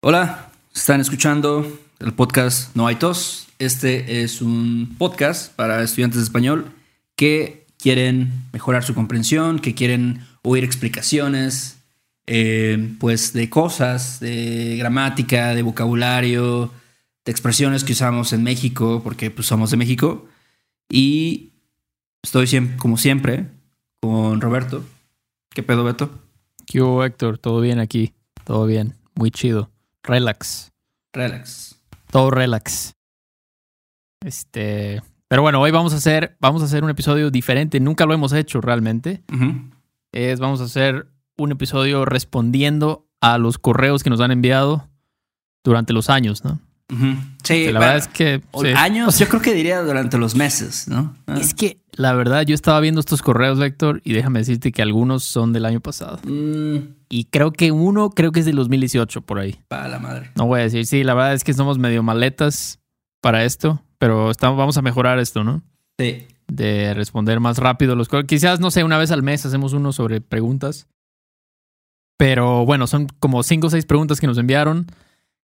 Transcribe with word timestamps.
Hola, 0.00 0.52
están 0.72 1.00
escuchando 1.00 1.66
el 1.98 2.12
podcast 2.14 2.76
No 2.76 2.86
hay 2.86 2.94
tos. 2.94 3.48
Este 3.58 4.22
es 4.22 4.40
un 4.40 4.94
podcast 4.96 5.52
para 5.56 5.82
estudiantes 5.82 6.18
de 6.18 6.22
español 6.22 6.70
que 7.16 7.66
quieren 7.78 8.30
mejorar 8.52 8.84
su 8.84 8.94
comprensión, 8.94 9.58
que 9.58 9.74
quieren 9.74 10.24
oír 10.42 10.62
explicaciones, 10.62 11.80
eh, 12.28 12.94
pues 13.00 13.32
de 13.32 13.50
cosas, 13.50 14.20
de 14.20 14.76
gramática, 14.76 15.56
de 15.56 15.62
vocabulario, 15.62 16.70
de 17.24 17.32
expresiones 17.32 17.82
que 17.82 17.94
usamos 17.94 18.32
en 18.32 18.44
México, 18.44 19.00
porque 19.02 19.32
pues 19.32 19.48
somos 19.48 19.72
de 19.72 19.78
México. 19.78 20.28
Y 20.88 21.54
estoy 22.22 22.46
como 22.76 22.98
siempre 22.98 23.48
con 24.00 24.40
Roberto. 24.40 24.84
¿Qué 25.50 25.64
pedo, 25.64 25.82
Beto? 25.82 26.08
¿Qué 26.66 26.82
hubo, 26.82 27.04
Héctor? 27.04 27.38
¿Todo 27.38 27.60
bien 27.60 27.80
aquí? 27.80 28.14
Todo 28.44 28.64
bien. 28.64 28.94
Muy 29.16 29.32
chido. 29.32 29.72
Relax. 30.02 30.72
Relax. 31.12 31.80
Todo 32.10 32.30
relax. 32.30 32.94
Este. 34.24 35.02
Pero 35.28 35.42
bueno, 35.42 35.60
hoy 35.60 35.70
vamos 35.70 35.92
a 35.92 35.96
hacer, 35.96 36.36
vamos 36.40 36.62
a 36.62 36.64
hacer 36.64 36.82
un 36.82 36.90
episodio 36.90 37.30
diferente. 37.30 37.80
Nunca 37.80 38.06
lo 38.06 38.14
hemos 38.14 38.32
hecho 38.32 38.60
realmente. 38.60 39.22
Es, 40.12 40.40
vamos 40.40 40.60
a 40.60 40.64
hacer 40.64 41.06
un 41.36 41.52
episodio 41.52 42.04
respondiendo 42.04 43.06
a 43.20 43.36
los 43.36 43.58
correos 43.58 44.02
que 44.02 44.10
nos 44.10 44.20
han 44.20 44.30
enviado 44.30 44.88
durante 45.62 45.92
los 45.92 46.08
años, 46.08 46.44
¿no? 46.44 46.60
Sí, 47.42 47.66
la 47.66 47.72
bueno, 47.72 47.80
verdad 47.80 47.96
es 47.96 48.08
que. 48.08 48.42
sí. 48.60 48.66
años, 48.76 49.18
yo 49.18 49.28
creo 49.28 49.42
que 49.42 49.52
diría 49.54 49.82
durante 49.82 50.16
los 50.18 50.34
meses, 50.34 50.88
¿no? 50.88 51.14
Ah. 51.26 51.36
Es 51.38 51.52
que 51.54 51.80
la 51.92 52.12
verdad, 52.14 52.42
yo 52.46 52.54
estaba 52.54 52.78
viendo 52.80 53.00
estos 53.00 53.22
correos, 53.22 53.60
Héctor, 53.60 54.00
y 54.04 54.12
déjame 54.12 54.38
decirte 54.38 54.70
que 54.72 54.82
algunos 54.82 55.24
son 55.24 55.52
del 55.52 55.64
año 55.66 55.80
pasado. 55.80 56.20
Mm, 56.24 56.94
Y 57.10 57.24
creo 57.24 57.52
que 57.52 57.72
uno, 57.72 58.10
creo 58.10 58.30
que 58.32 58.40
es 58.40 58.46
del 58.46 58.56
2018 58.56 59.20
por 59.22 59.38
ahí. 59.40 59.58
pa' 59.68 59.88
la 59.88 59.98
madre. 59.98 60.30
No 60.36 60.46
voy 60.46 60.60
a 60.60 60.62
decir, 60.62 60.86
sí, 60.86 61.02
la 61.04 61.14
verdad 61.14 61.34
es 61.34 61.42
que 61.44 61.52
somos 61.54 61.76
medio 61.78 62.02
maletas 62.02 62.78
para 63.20 63.44
esto, 63.44 63.82
pero 63.98 64.30
estamos, 64.30 64.56
vamos 64.56 64.76
a 64.78 64.82
mejorar 64.82 65.18
esto, 65.18 65.42
¿no? 65.44 65.62
Sí. 65.98 66.26
De 66.46 66.94
responder 66.94 67.40
más 67.40 67.58
rápido 67.58 67.96
los 67.96 68.08
correos. 68.08 68.28
Quizás, 68.28 68.60
no 68.60 68.70
sé, 68.70 68.84
una 68.84 68.96
vez 68.96 69.10
al 69.10 69.22
mes 69.24 69.44
hacemos 69.44 69.72
uno 69.72 69.92
sobre 69.92 70.20
preguntas. 70.20 70.86
Pero 72.16 72.64
bueno, 72.64 72.86
son 72.86 73.08
como 73.20 73.42
cinco 73.42 73.66
o 73.68 73.70
seis 73.70 73.86
preguntas 73.86 74.20
que 74.20 74.26
nos 74.26 74.38
enviaron, 74.38 74.86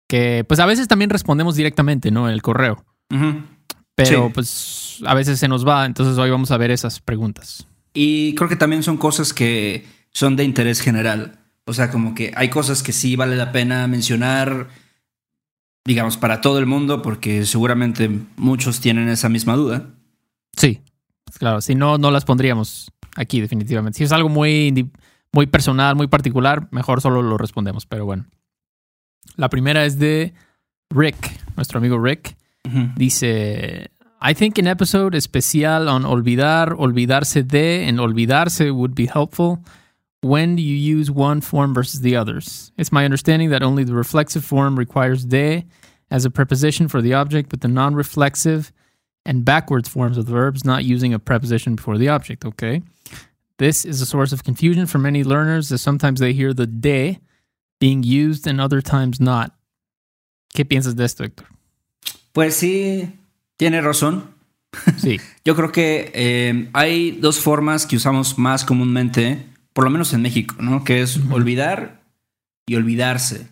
que 0.08 0.44
pues 0.48 0.58
a 0.58 0.66
veces 0.66 0.88
también 0.88 1.10
respondemos 1.10 1.54
directamente, 1.54 2.10
¿no? 2.10 2.26
En 2.28 2.34
el 2.34 2.42
correo. 2.42 2.84
Pero 3.94 4.26
Sí. 4.26 4.32
pues 4.34 5.00
a 5.06 5.14
veces 5.14 5.38
se 5.38 5.46
nos 5.48 5.66
va, 5.66 5.84
entonces 5.86 6.18
hoy 6.18 6.30
vamos 6.30 6.50
a 6.50 6.56
ver 6.56 6.70
esas 6.72 7.00
preguntas. 7.00 7.66
Y 7.94 8.34
creo 8.34 8.48
que 8.48 8.56
también 8.56 8.82
son 8.82 8.96
cosas 8.96 9.32
que 9.32 9.86
son 10.10 10.34
de 10.36 10.44
interés 10.44 10.80
general. 10.80 11.38
O 11.66 11.72
sea, 11.72 11.90
como 11.90 12.14
que 12.14 12.32
hay 12.34 12.48
cosas 12.48 12.82
que 12.82 12.92
sí 12.92 13.16
vale 13.16 13.36
la 13.36 13.52
pena 13.52 13.86
mencionar, 13.86 14.68
digamos, 15.84 16.16
para 16.16 16.40
todo 16.40 16.58
el 16.58 16.66
mundo, 16.66 17.02
porque 17.02 17.44
seguramente 17.44 18.10
muchos 18.36 18.80
tienen 18.80 19.08
esa 19.08 19.28
misma 19.28 19.54
duda. 19.56 19.90
Sí, 20.56 20.80
claro, 21.38 21.60
si 21.60 21.74
no, 21.74 21.98
no 21.98 22.10
las 22.10 22.24
pondríamos 22.24 22.90
aquí 23.16 23.40
definitivamente. 23.40 23.98
Si 23.98 24.04
es 24.04 24.12
algo 24.12 24.28
muy, 24.28 24.90
muy 25.32 25.46
personal, 25.46 25.96
muy 25.96 26.06
particular, 26.06 26.68
mejor 26.70 27.00
solo 27.00 27.20
lo 27.22 27.36
respondemos, 27.36 27.84
pero 27.86 28.04
bueno. 28.06 28.26
La 29.36 29.48
primera 29.48 29.84
es 29.84 29.98
de 29.98 30.32
Rick, 30.90 31.40
nuestro 31.56 31.78
amigo 31.78 31.98
Rick. 31.98 32.36
Ujú. 32.64 32.94
Dice, 32.96 33.88
I 34.20 34.34
think 34.34 34.58
an 34.58 34.66
episode 34.66 35.14
especial 35.14 35.88
on 35.88 36.04
olvidar, 36.04 36.76
olvidarse 36.76 37.46
de, 37.46 37.84
and 37.84 37.98
olvidarse 37.98 38.74
would 38.74 38.94
be 38.94 39.06
helpful. 39.06 39.62
When 40.22 40.56
do 40.56 40.62
you 40.62 40.74
use 40.74 41.10
one 41.10 41.40
form 41.40 41.72
versus 41.72 42.00
the 42.00 42.16
others? 42.16 42.72
It's 42.76 42.90
my 42.90 43.04
understanding 43.04 43.50
that 43.50 43.62
only 43.62 43.84
the 43.84 43.94
reflexive 43.94 44.44
form 44.44 44.76
requires 44.76 45.24
de 45.24 45.64
as 46.10 46.24
a 46.24 46.30
preposition 46.30 46.88
for 46.88 47.00
the 47.00 47.14
object, 47.14 47.48
but 47.50 47.60
the 47.60 47.68
non-reflexive 47.68 48.72
and 49.24 49.44
backwards 49.44 49.88
forms 49.88 50.18
of 50.18 50.26
the 50.26 50.32
verbs 50.32 50.64
not 50.64 50.84
using 50.84 51.14
a 51.14 51.18
preposition 51.18 51.76
before 51.76 51.98
the 51.98 52.08
object, 52.08 52.44
okay? 52.44 52.82
This 53.58 53.84
is 53.84 54.00
a 54.00 54.06
source 54.06 54.32
of 54.32 54.42
confusion 54.42 54.86
for 54.86 54.98
many 54.98 55.22
learners 55.22 55.70
as 55.70 55.82
sometimes 55.82 56.18
they 56.18 56.32
hear 56.32 56.52
the 56.52 56.66
de 56.66 57.20
being 57.80 58.02
used 58.02 58.46
and 58.46 58.60
other 58.60 58.82
times 58.82 59.20
not. 59.20 59.52
¿Qué 60.52 60.64
piensas 60.64 60.96
de 60.96 61.04
esto, 61.04 61.24
Héctor? 61.24 61.46
Pues 62.32 62.54
sí, 62.54 63.10
tiene 63.56 63.80
razón. 63.80 64.30
Sí. 64.98 65.20
Yo 65.44 65.54
creo 65.56 65.72
que 65.72 66.10
eh, 66.14 66.70
hay 66.72 67.12
dos 67.12 67.38
formas 67.40 67.86
que 67.86 67.96
usamos 67.96 68.38
más 68.38 68.64
comúnmente, 68.64 69.46
por 69.72 69.84
lo 69.84 69.90
menos 69.90 70.12
en 70.12 70.22
México, 70.22 70.56
¿no? 70.60 70.84
Que 70.84 71.02
es 71.02 71.18
olvidar 71.30 72.02
y 72.66 72.74
olvidarse. 72.76 73.48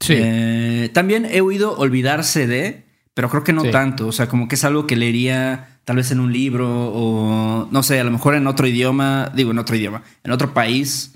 Sí. 0.00 0.14
Eh, 0.16 0.90
también 0.94 1.26
he 1.26 1.40
oído 1.40 1.76
olvidarse 1.76 2.46
de, 2.46 2.84
pero 3.14 3.28
creo 3.28 3.44
que 3.44 3.52
no 3.52 3.62
Sí. 3.64 3.70
tanto. 3.70 4.06
O 4.06 4.12
sea, 4.12 4.28
como 4.28 4.48
que 4.48 4.54
es 4.54 4.64
algo 4.64 4.86
que 4.86 4.96
leería 4.96 5.80
tal 5.84 5.96
vez 5.96 6.10
en 6.10 6.20
un 6.20 6.32
libro 6.32 6.68
o 6.92 7.68
no 7.70 7.82
sé, 7.82 7.98
a 7.98 8.04
lo 8.04 8.10
mejor 8.10 8.34
en 8.34 8.46
otro 8.46 8.66
idioma, 8.66 9.32
digo 9.34 9.50
en 9.50 9.58
otro 9.58 9.74
idioma, 9.76 10.02
en 10.22 10.30
otro 10.32 10.52
país, 10.54 11.14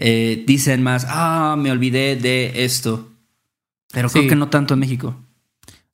eh, 0.00 0.42
dicen 0.46 0.82
más, 0.82 1.06
ah, 1.08 1.54
me 1.58 1.70
olvidé 1.70 2.16
de 2.16 2.64
esto. 2.64 3.08
Pero 3.92 4.08
Sí. 4.08 4.18
creo 4.20 4.28
que 4.30 4.36
no 4.36 4.48
tanto 4.48 4.74
en 4.74 4.80
México. 4.80 5.14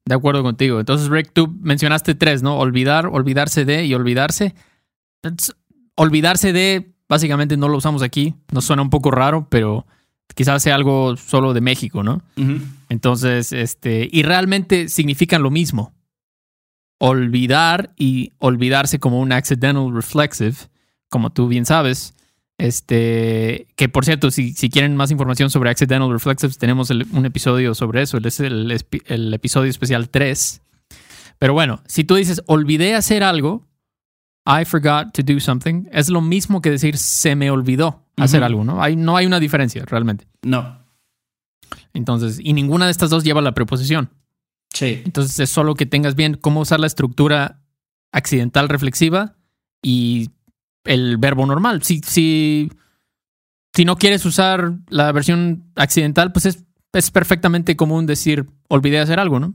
De 0.04 0.14
acuerdo 0.14 0.42
contigo. 0.42 0.78
Entonces, 0.78 1.08
Rick, 1.08 1.30
tú 1.32 1.52
mencionaste 1.60 2.14
tres, 2.14 2.42
¿no? 2.42 2.56
Olvidar, 2.58 3.06
olvidarse 3.06 3.64
de 3.64 3.84
y 3.84 3.92
olvidarse. 3.94 4.54
Olvidarse 5.96 6.52
de, 6.52 6.92
básicamente 7.08 7.56
no 7.56 7.68
lo 7.68 7.78
usamos 7.78 8.02
aquí. 8.02 8.34
Nos 8.52 8.64
suena 8.66 8.82
un 8.82 8.90
poco 8.90 9.10
raro, 9.10 9.48
pero 9.50 9.86
quizás 10.34 10.62
sea 10.62 10.74
algo 10.74 11.16
solo 11.16 11.54
de 11.54 11.60
México, 11.60 12.02
¿no? 12.02 12.22
Entonces, 12.88 13.52
este, 13.52 14.08
y 14.12 14.22
realmente 14.22 14.88
significan 14.88 15.42
lo 15.42 15.50
mismo. 15.50 15.92
Olvidar 16.98 17.92
y 17.96 18.32
olvidarse 18.38 18.98
como 18.98 19.20
un 19.20 19.32
accidental 19.32 19.92
reflexive, 19.92 20.54
como 21.10 21.30
tú 21.30 21.48
bien 21.48 21.66
sabes. 21.66 22.14
Este, 22.58 23.68
que 23.76 23.88
por 23.88 24.04
cierto, 24.04 24.30
si, 24.30 24.52
si 24.54 24.70
quieren 24.70 24.96
más 24.96 25.10
información 25.10 25.50
sobre 25.50 25.70
accidental 25.70 26.10
reflexives, 26.10 26.56
tenemos 26.58 26.90
el- 26.90 27.06
un 27.12 27.26
episodio 27.26 27.74
sobre 27.74 28.02
eso. 28.02 28.18
Es 28.18 28.40
el, 28.40 28.70
episodio 29.34 29.70
especial 29.70 30.08
3. 30.08 30.62
Pero 31.38 31.52
bueno, 31.52 31.82
si 31.86 32.04
tú 32.04 32.14
dices 32.14 32.42
olvidé 32.46 32.94
hacer 32.94 33.22
algo, 33.22 33.66
I 34.46 34.64
forgot 34.64 35.12
to 35.12 35.22
do 35.22 35.38
something, 35.40 35.86
es 35.92 36.08
lo 36.08 36.20
mismo 36.22 36.62
que 36.62 36.70
decir 36.70 36.96
se 36.96 37.34
me 37.36 37.50
olvidó 37.50 38.04
hacer 38.16 38.42
algo, 38.42 38.64
¿no? 38.64 38.82
Hay, 38.82 38.96
no 38.96 39.16
hay 39.16 39.26
una 39.26 39.40
diferencia 39.40 39.84
realmente. 39.84 40.26
No. 40.42 40.82
Entonces, 41.92 42.38
y 42.42 42.52
ninguna 42.54 42.86
de 42.86 42.92
estas 42.92 43.10
dos 43.10 43.24
lleva 43.24 43.42
la 43.42 43.52
preposición. 43.52 44.10
Sí. 44.72 45.02
Entonces 45.04 45.38
es 45.40 45.50
solo 45.50 45.74
que 45.74 45.84
tengas 45.84 46.14
bien 46.14 46.34
cómo 46.34 46.60
usar 46.60 46.80
la 46.80 46.86
estructura 46.86 47.60
accidental 48.12 48.68
reflexiva 48.68 49.34
y 49.82 50.30
el 50.86 51.16
verbo 51.18 51.46
normal. 51.46 51.82
Si, 51.82 52.00
si, 52.04 52.70
si 53.74 53.84
no 53.84 53.96
quieres 53.96 54.24
usar 54.24 54.74
la 54.88 55.12
versión 55.12 55.64
accidental, 55.76 56.32
pues 56.32 56.46
es, 56.46 56.64
es 56.92 57.10
perfectamente 57.10 57.76
común 57.76 58.06
decir 58.06 58.46
olvidé 58.68 58.98
hacer 58.98 59.20
algo, 59.20 59.40
¿no? 59.40 59.54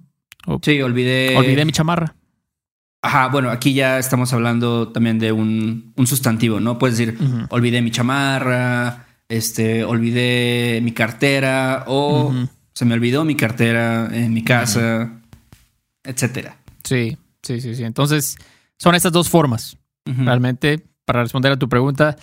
Sí, 0.62 0.81
olvidé. 0.81 1.36
Olvidé 1.36 1.66
mi 1.66 1.72
chamarra. 1.72 2.16
Ajá, 3.03 3.30
bueno, 3.30 3.50
aquí 3.50 3.74
ya 3.74 3.97
estamos 3.97 4.31
hablando 4.31 4.90
también 4.90 5.18
de 5.18 5.31
un, 5.31 5.92
un 5.96 6.08
sustantivo, 6.08 6.59
¿no? 6.59 6.78
Puedes 6.78 6.97
decir, 6.97 7.18
olvidé 7.50 7.81
mi 7.81 7.90
chamarra, 7.90 9.08
este, 9.28 9.84
olvidé 9.84 10.81
mi 10.84 10.92
cartera 10.92 11.86
o 11.88 12.31
se 12.74 12.86
me 12.86 12.94
olvidó 12.94 13.25
mi 13.25 13.36
cartera 13.36 14.08
en 14.12 14.34
mi 14.34 14.44
casa, 14.44 15.19
etcétera. 16.03 16.58
Sí, 16.84 17.18
sí, 17.42 17.59
sí, 17.59 17.74
sí. 17.74 17.84
Entonces 17.84 18.38
son 18.78 18.94
estas 18.94 19.12
dos 19.12 19.30
formas. 19.30 19.78
Realmente, 20.06 20.86
para 21.11 21.23
responder 21.23 21.51
a 21.51 21.59
tu 21.59 21.67
pregunta, 21.67 22.16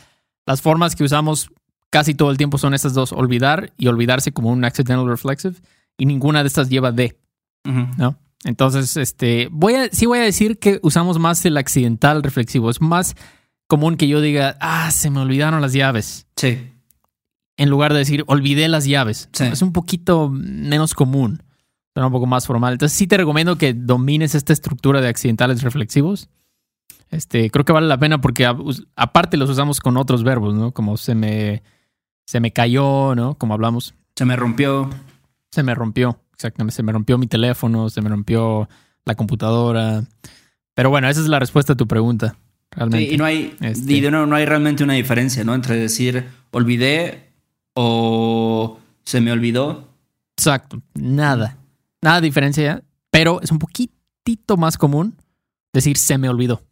las 0.47 0.63
formas 0.63 0.97
que 0.97 1.05
usamos 1.05 1.51
casi 1.91 2.15
todo 2.15 2.31
el 2.31 2.39
tiempo 2.39 2.57
son 2.57 2.73
estas 2.73 2.95
dos, 2.95 3.13
olvidar 3.13 3.75
y 3.77 3.87
olvidarse 3.87 4.33
como 4.33 4.51
un 4.51 4.65
accidental 4.65 5.07
reflexive, 5.07 5.57
y 5.99 6.07
ninguna 6.07 6.43
de 6.43 6.47
estas 6.47 6.71
lleva 6.71 6.91
de. 6.91 7.19
¿no? 7.65 8.17
Entonces, 8.45 8.97
este, 8.97 9.49
voy 9.51 9.75
a, 9.75 9.91
sí 9.91 10.07
voy 10.07 10.21
a 10.21 10.23
decir 10.23 10.59
que 10.59 10.81
usamos 10.83 11.19
más 11.19 11.45
el 11.45 11.59
accidental 11.59 12.23
reflexivo. 12.23 12.71
Es 12.71 12.81
más 12.81 13.15
común 13.67 13.99
que 13.99 14.09
yo 14.09 14.23
diga, 14.23 14.57
ah, 14.61 14.91
se 14.91 15.11
me 15.11 15.21
olvidaron 15.21 15.61
las 15.61 15.75
llaves, 15.75 16.27
Sí, 16.37 16.59
en 17.59 17.69
lugar 17.69 17.93
de 17.93 17.99
decir, 17.99 18.25
olvidé 18.27 18.69
las 18.69 18.87
llaves. 18.87 19.29
Sí. 19.33 19.45
Es 19.45 19.61
un 19.61 19.75
poquito 19.75 20.31
menos 20.31 20.95
común, 20.95 21.43
suena 21.93 22.07
un 22.07 22.13
poco 22.13 22.25
más 22.25 22.47
formal. 22.47 22.73
Entonces, 22.73 22.97
sí 22.97 23.07
te 23.07 23.19
recomiendo 23.19 23.59
que 23.59 23.75
domines 23.75 24.35
esta 24.35 24.55
estructura 24.55 25.03
de 25.03 25.09
accidentales 25.09 25.63
reflexivos. 25.63 26.31
Este, 27.11 27.51
creo 27.51 27.65
que 27.65 27.73
vale 27.73 27.87
la 27.87 27.99
pena 27.99 28.21
porque 28.21 28.45
a- 28.47 28.57
aparte 28.97 29.37
los 29.37 29.49
usamos 29.51 29.81
con 29.81 29.97
otros 29.97 30.23
verbos, 30.25 30.55
¿no? 30.55 30.73
Como 30.73 30.97
se 30.97 31.15
me, 31.15 31.63
se 32.27 32.41
me 32.41 32.53
cayó, 32.53 33.15
¿no? 33.15 33.35
Como 33.37 33.55
hablamos. 33.55 33.95
se 34.15 34.25
me 34.25 34.37
rompió. 34.37 34.91
Se 35.51 35.63
me 35.63 35.75
rompió, 35.75 36.21
exactamente. 36.35 36.75
Se 36.77 36.83
me 36.83 36.93
rompió 36.93 37.17
mi 37.19 37.27
teléfono, 37.27 37.89
se 37.89 38.03
me 38.03 38.11
rompió 38.11 38.69
la 39.07 39.15
computadora. 39.15 40.05
Pero 40.75 40.91
bueno, 40.91 41.09
esa 41.09 41.21
es 41.21 41.29
la 41.29 41.39
respuesta 41.39 41.73
a 41.73 41.77
tu 41.77 41.87
pregunta. 41.89 42.37
Realmente. 42.73 43.09
Sí, 43.09 43.15
y 43.15 43.17
no 43.17 43.25
hay, 43.25 43.57
Este. 43.61 43.95
y 43.95 44.01
nuevo, 44.03 44.27
no 44.27 44.37
hay 44.37 44.45
realmente 44.45 44.85
una 44.85 44.93
diferencia, 44.93 45.43
¿no? 45.45 45.55
Entre 45.55 45.77
decir 45.77 46.29
olvidé 46.51 47.33
o 47.75 48.79
se 49.05 49.21
me 49.23 49.33
olvidó. 49.33 49.89
Exacto, 50.37 50.83
nada. 50.95 51.57
Nada 52.03 52.21
de 52.21 52.27
diferencia, 52.27 52.83
pero 53.11 53.41
es 53.41 53.51
un 53.51 53.59
poquitito 53.59 54.57
más 54.59 54.77
común 54.77 55.17
decir 55.73 55.97
se 55.97 56.19
me 56.19 56.29
olvidó. 56.29 56.63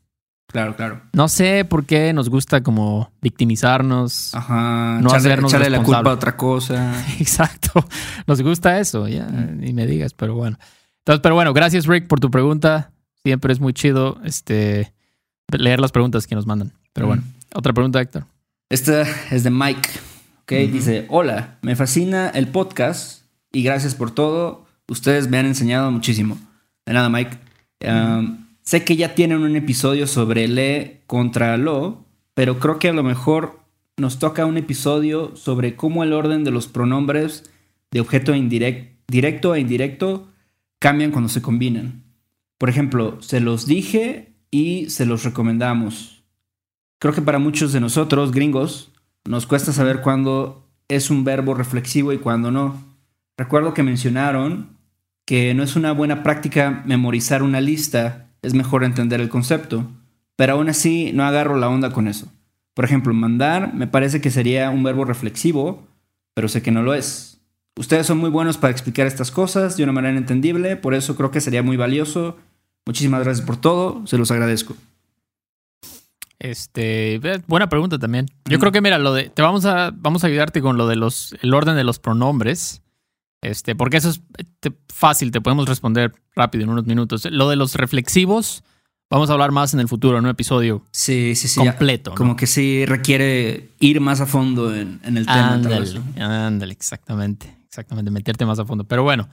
Claro, 0.49 0.77
claro. 0.77 1.01
No 1.13 1.29
sé 1.29 1.65
por 1.65 1.85
qué 1.85 2.13
nos 2.13 2.29
gusta 2.31 2.63
como 2.63 3.11
victimizarnos. 3.21 4.35
Ajá. 4.35 4.99
No 5.03 5.09
echarle, 5.09 5.17
hacernos 5.29 5.53
echarle 5.53 5.71
la 5.71 5.83
culpa 5.83 6.11
a 6.11 6.15
otra 6.15 6.37
cosa. 6.37 7.05
Exacto. 7.19 7.85
Nos 8.27 8.41
gusta 8.43 8.79
eso, 8.79 9.09
ya, 9.09 9.27
ni 9.27 9.73
me 9.73 9.87
digas, 9.87 10.15
pero 10.15 10.35
bueno. 10.35 10.57
Entonces, 11.01 11.21
pero 11.23 11.35
bueno, 11.35 11.53
gracias 11.53 11.87
Rick 11.87 12.07
por 12.07 12.21
tu 12.21 12.31
pregunta. 12.31 12.91
Siempre 13.25 13.53
es 13.53 13.61
muy 13.61 13.73
chido 13.73 14.19
este 14.25 14.93
leer 15.57 15.81
las 15.81 15.93
preguntas 15.93 16.27
que 16.27 16.35
nos 16.35 16.47
mandan. 16.47 16.73
Pero 16.93 17.09
bueno, 17.09 17.23
otra 17.55 17.73
pregunta, 17.73 18.01
Héctor. 18.01 18.25
Esta 18.71 19.03
es 19.31 19.45
de 19.45 19.51
Mike. 19.51 19.89
Ok, 20.43 20.53
Ujú. 20.53 20.73
dice: 20.73 21.07
Hola, 21.09 21.59
me 21.63 21.77
fascina 21.77 22.29
el 22.31 22.49
podcast 22.49 23.23
y 23.53 23.63
gracias 23.63 23.95
por 23.95 24.11
todo. 24.13 24.65
Ustedes 24.89 25.29
me 25.29 25.39
han 25.39 25.47
enseñado 25.47 25.91
muchísimo. 25.91 26.39
De 26.87 26.93
nada, 26.93 27.09
Mike. 27.09 27.37
Um, 27.85 28.46
sé 28.67 28.85
que 28.85 28.97
ya 28.97 29.15
tienen 29.15 29.39
un 29.43 29.57
episodio 29.57 30.07
sobre 30.07 30.49
le 30.49 31.01
contra 31.07 31.57
lo, 31.57 32.05
pero 32.35 32.59
creo 32.59 32.79
que 32.79 32.89
a 32.89 32.93
lo 32.93 33.03
mejor 33.03 33.61
nos 33.97 34.19
toca 34.19 34.45
un 34.45 34.59
episodio 34.59 35.35
sobre 35.37 35.77
cómo 35.77 36.03
el 36.03 36.13
orden 36.13 36.45
de 36.45 36.51
los 36.51 36.67
pronombres 36.67 37.49
de 37.91 38.01
objeto 38.01 38.35
indirect- 38.35 38.91
directo 39.07 39.55
e 39.55 39.61
indirecto 39.61 40.29
cambian 40.81 41.13
cuando 41.13 41.29
se 41.29 41.41
combinan. 41.41 42.03
Por 42.59 42.69
ejemplo, 42.69 43.23
se 43.23 43.41
los 43.41 43.67
dije 43.67 44.35
y 44.51 44.91
se 44.91 45.07
los 45.07 45.25
recomendamos. 45.25 46.25
Creo 46.99 47.15
que 47.15 47.23
para 47.23 47.39
muchos 47.39 47.73
de 47.73 47.81
nosotros, 47.81 48.33
gringos, 48.33 48.91
nos 49.25 49.47
cuesta 49.47 49.73
saber 49.73 50.01
cuándo 50.01 50.69
es 50.89 51.09
un 51.09 51.25
verbo 51.25 51.55
reflexivo 51.55 52.13
y 52.13 52.19
cuándo 52.19 52.51
no. 52.51 52.83
Recuerdo 53.39 53.75
que 53.75 53.83
mencionaron 53.83 54.77
que 55.25 55.55
no 55.55 55.63
es 55.63 55.77
una 55.77 55.93
buena 55.93 56.23
práctica 56.23 56.83
memorizar 56.87 57.43
una 57.43 57.61
lista, 57.61 58.26
es 58.47 58.55
mejor 58.55 58.85
entender 58.85 59.21
el 59.21 59.29
concepto, 59.29 59.85
pero 60.37 60.55
aún 60.55 60.69
así 60.69 61.13
no 61.13 61.25
agarro 61.25 61.57
la 61.57 61.69
onda 61.69 61.93
con 61.93 62.09
eso. 62.09 62.29
Por 62.75 62.85
ejemplo, 62.85 63.13
mandar 63.13 63.75
me 63.75 63.87
parece 63.87 64.21
que 64.21 64.31
sería 64.31 64.71
un 64.71 64.83
verbo 64.83 65.05
reflexivo, 65.05 65.87
pero 66.35 66.49
sé 66.49 66.63
que 66.63 66.71
no 66.71 66.83
lo 66.83 66.95
es. 66.95 67.41
Ustedes 67.79 68.07
son 68.07 68.19
muy 68.19 68.31
buenos 68.31 68.57
para 68.57 68.71
explicar 68.71 69.07
estas 69.07 69.31
cosas 69.31 69.77
de 69.77 69.83
una 69.83 69.93
manera 69.93 70.17
entendible, 70.17 70.77
por 70.77 70.95
eso 70.95 71.17
creo 71.17 71.31
que 71.31 71.41
sería 71.41 71.63
muy 71.63 71.77
valioso. 71.77 72.37
Muchísimas 72.87 73.25
gracias 73.25 73.47
por 73.47 73.57
todo, 73.57 74.07
se 74.07 74.17
los 74.17 74.31
agradezco. 74.31 74.77
Este, 76.39 77.21
buena 77.47 77.69
pregunta 77.69 77.99
también. 77.99 78.27
Yo 78.45 78.59
creo 78.59 78.71
que 78.71 78.81
mira, 78.81 78.99
lo 78.99 79.13
de 79.13 79.31
te 79.31 79.43
vamos 79.43 79.65
a 79.65 79.91
vamos 79.95 80.23
a 80.23 80.27
ayudarte 80.27 80.61
con 80.61 80.77
lo 80.77 80.87
de 80.87 80.97
los 80.97 81.35
el 81.43 81.53
orden 81.55 81.77
de 81.77 81.85
los 81.85 81.99
pronombres. 81.99 82.83
Este, 83.43 83.75
porque 83.77 83.99
eso 83.99 84.11
es 84.11 84.23
fácil, 84.93 85.31
te 85.31 85.41
podemos 85.41 85.69
responder 85.69 86.13
rápido 86.35 86.65
en 86.65 86.71
unos 86.71 86.87
minutos. 86.87 87.27
Lo 87.31 87.49
de 87.49 87.57
los 87.57 87.75
reflexivos 87.75 88.65
vamos 89.11 89.31
a 89.31 89.35
hablar 89.35 89.53
más 89.53 89.73
en 89.75 89.81
el 89.81 89.89
futuro 89.89 90.19
en 90.19 90.25
un 90.25 90.31
episodio 90.31 90.83
Sí, 90.91 91.35
sí, 91.37 91.47
sí. 91.49 91.63
ya- 91.65 91.73
completo. 91.73 92.11
¿no? 92.11 92.17
Como 92.17 92.35
que 92.37 92.47
sí 92.47 92.85
requiere 92.87 93.71
ir 93.79 94.01
más 94.01 94.21
a 94.21 94.27
fondo 94.27 94.75
en, 94.75 95.01
en 95.05 95.17
el 95.17 95.27
tema. 95.27 95.53
Ándale, 95.55 96.01
ándale, 96.19 96.73
exactamente, 96.73 97.55
exactamente, 97.67 98.11
meterte 98.11 98.45
más 98.47 98.59
a 98.59 98.65
fondo. 98.65 98.85
Pero 98.85 99.03
bueno, 99.05 99.29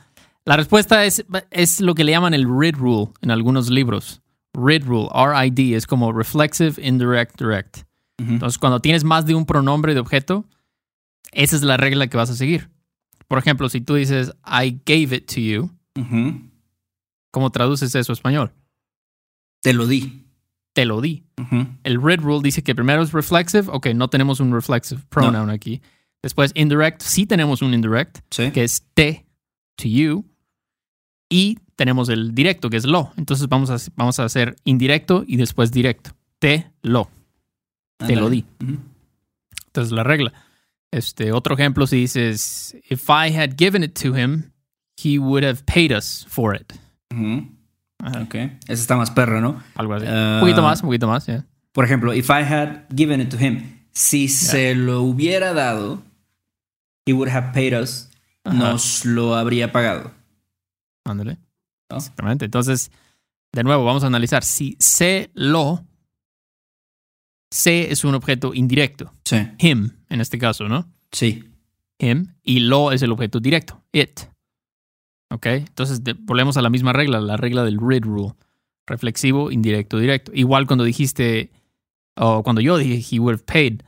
la 0.45 0.57
respuesta 0.57 1.05
es, 1.05 1.25
es 1.49 1.79
lo 1.81 1.95
que 1.95 2.03
le 2.03 2.11
llaman 2.11 2.33
el 2.33 2.45
RID 2.45 2.75
rule 2.75 3.07
en 3.21 3.31
algunos 3.31 3.69
libros. 3.69 4.21
RID 4.53 4.83
rule, 4.85 5.09
R-I-D, 5.15 5.75
es 5.75 5.87
como 5.87 6.11
reflexive, 6.11 6.73
indirect, 6.85 7.39
direct. 7.39 7.77
Entonces, 8.19 8.59
cuando 8.59 8.79
tienes 8.79 9.03
más 9.03 9.25
de 9.25 9.33
un 9.33 9.45
pronombre 9.47 9.95
de 9.95 9.99
objeto, 9.99 10.45
esa 11.31 11.55
es 11.55 11.63
la 11.63 11.77
regla 11.77 12.07
que 12.07 12.15
vas 12.17 12.29
a 12.29 12.35
seguir. 12.35 12.69
Por 13.33 13.39
ejemplo, 13.39 13.67
si 13.67 13.81
tú 13.81 13.95
dices 13.95 14.31
I 14.45 14.79
gave 14.85 15.15
it 15.15 15.25
to 15.33 15.39
you. 15.39 15.71
¿cómo 17.31 17.49
traduces 17.49 17.95
eso 17.95 18.11
a 18.11 18.13
español? 18.13 18.51
Te 19.63 19.73
lo 19.73 19.87
di. 19.87 20.27
Te 20.73 20.85
lo 20.85 21.01
di. 21.01 21.23
Ujú. 21.41 21.65
El 21.81 21.99
RID 21.99 22.19
rule 22.19 22.41
dice 22.43 22.61
que 22.61 22.75
primero 22.75 23.01
es 23.01 23.11
reflexive, 23.11 23.63
ok, 23.71 23.87
no 23.95 24.07
tenemos 24.07 24.39
un 24.39 24.53
reflexive 24.53 25.01
pronoun 25.09 25.49
aquí. 25.49 25.81
Después 26.21 26.51
indirect, 26.53 27.01
sí 27.01 27.25
tenemos 27.25 27.63
un 27.63 27.73
indirect, 27.73 28.19
Sí. 28.29 28.51
que 28.51 28.63
es 28.65 28.85
te, 28.93 29.25
to 29.77 29.87
you, 29.87 30.25
y 31.27 31.57
tenemos 31.75 32.09
el 32.09 32.35
directo, 32.35 32.69
que 32.69 32.77
es 32.77 32.85
lo. 32.85 33.13
Entonces 33.17 33.49
vamos 33.49 33.71
a, 33.71 33.77
vamos 33.95 34.19
a 34.19 34.25
hacer 34.25 34.57
indirecto 34.63 35.23
y 35.25 35.37
después 35.37 35.71
directo. 35.71 36.11
Te, 36.37 36.69
lo. 36.83 37.09
te 37.97 38.15
lo 38.15 38.29
di. 38.29 38.45
Ujú. 38.61 38.77
Entonces 39.65 39.91
la 39.91 40.03
regla. 40.03 40.33
Este, 40.93 41.31
otro 41.31 41.55
ejemplo, 41.55 41.87
si 41.87 41.97
dices, 41.97 42.75
if 42.89 43.09
I 43.09 43.35
had 43.35 43.55
given 43.57 43.83
it 43.83 43.99
to 44.01 44.15
him, 44.15 44.51
he 44.95 45.17
would 45.17 45.43
have 45.43 45.63
paid 45.65 45.91
us 45.91 46.25
for 46.29 46.55
it. 46.55 46.73
Ujú. 47.11 47.49
Ajá, 47.99 48.21
Ok. 48.21 48.35
Ese 48.67 48.81
está 48.81 48.95
más 48.95 49.09
perro, 49.11 49.41
¿no? 49.41 49.63
Algo 49.75 49.95
así. 49.95 50.05
Ah. 50.07 50.35
un 50.35 50.39
poquito 50.41 50.61
más, 50.61 50.81
un 50.81 50.87
poquito 50.89 51.07
más, 51.07 51.25
yeah. 51.25 51.45
Por 51.71 51.83
ejemplo, 51.85 52.13
if 52.13 52.29
I 52.29 52.43
had 52.43 52.85
given 52.95 53.19
it 53.21 53.29
to 53.29 53.37
him, 53.37 53.79
si 53.91 54.27
se 54.27 54.75
lo 54.75 55.01
hubiera 55.01 55.53
dado, 55.53 56.03
he 57.07 57.13
would 57.13 57.29
have 57.29 57.53
paid 57.53 57.73
us, 57.73 58.09
Ajá. 58.43 58.55
nos 58.55 59.03
lo 59.05 59.35
habría 59.35 59.71
pagado. 59.71 60.11
Ándale. 61.05 61.37
¿no? 61.89 61.97
Exactamente. 61.97 62.45
Entonces, 62.45 62.91
de 63.51 63.63
nuevo, 63.63 63.83
vamos 63.83 64.03
a 64.03 64.07
analizar. 64.07 64.43
Si 64.43 64.75
se 64.79 65.31
lo, 65.33 65.83
se 67.53 67.91
es 67.91 68.03
un 68.03 68.15
objeto 68.15 68.55
indirecto. 68.55 69.13
Sí. 69.25 69.37
Him, 69.59 69.91
en 70.09 70.21
este 70.21 70.39
caso, 70.39 70.67
¿no? 70.67 70.91
Sí. 71.11 71.43
him 71.99 72.33
y 72.41 72.61
lo 72.61 72.91
es 72.91 73.03
el 73.03 73.11
objeto 73.11 73.39
directo, 73.39 73.79
it. 73.91 74.21
¿Ok? 75.29 75.45
Entonces 75.45 76.01
volvemos 76.21 76.57
a 76.57 76.63
la 76.63 76.71
misma 76.71 76.93
regla, 76.93 77.21
la 77.21 77.37
regla 77.37 77.63
del 77.63 77.79
RID 77.79 78.05
rule. 78.05 78.33
Reflexivo, 78.87 79.51
indirecto, 79.51 79.99
directo. 79.99 80.31
Igual 80.33 80.65
cuando 80.65 80.83
dijiste, 80.83 81.51
o 82.15 82.41
cuando 82.41 82.59
yo 82.59 82.77
dije, 82.77 83.15
he 83.15 83.19
would 83.19 83.35
have 83.35 83.43
paid 83.43 83.81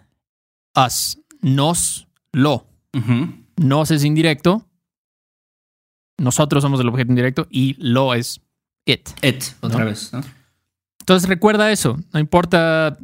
us, 0.76 1.18
nos, 1.42 2.08
lo. 2.32 2.68
Nos 3.58 3.90
es 3.90 4.04
indirecto, 4.06 4.64
nosotros 6.18 6.62
somos 6.62 6.80
el 6.80 6.88
objeto 6.88 7.12
indirecto 7.12 7.48
y 7.50 7.76
lo 7.80 8.14
es 8.14 8.42
it. 8.86 9.10
It, 9.24 9.44
otra 9.62 9.80
¿No? 9.80 9.86
vez, 9.86 10.14
¿no? 10.14 10.22
Entonces 11.00 11.28
recuerda 11.28 11.72
eso, 11.72 12.00
no 12.14 12.20
importa 12.20 12.98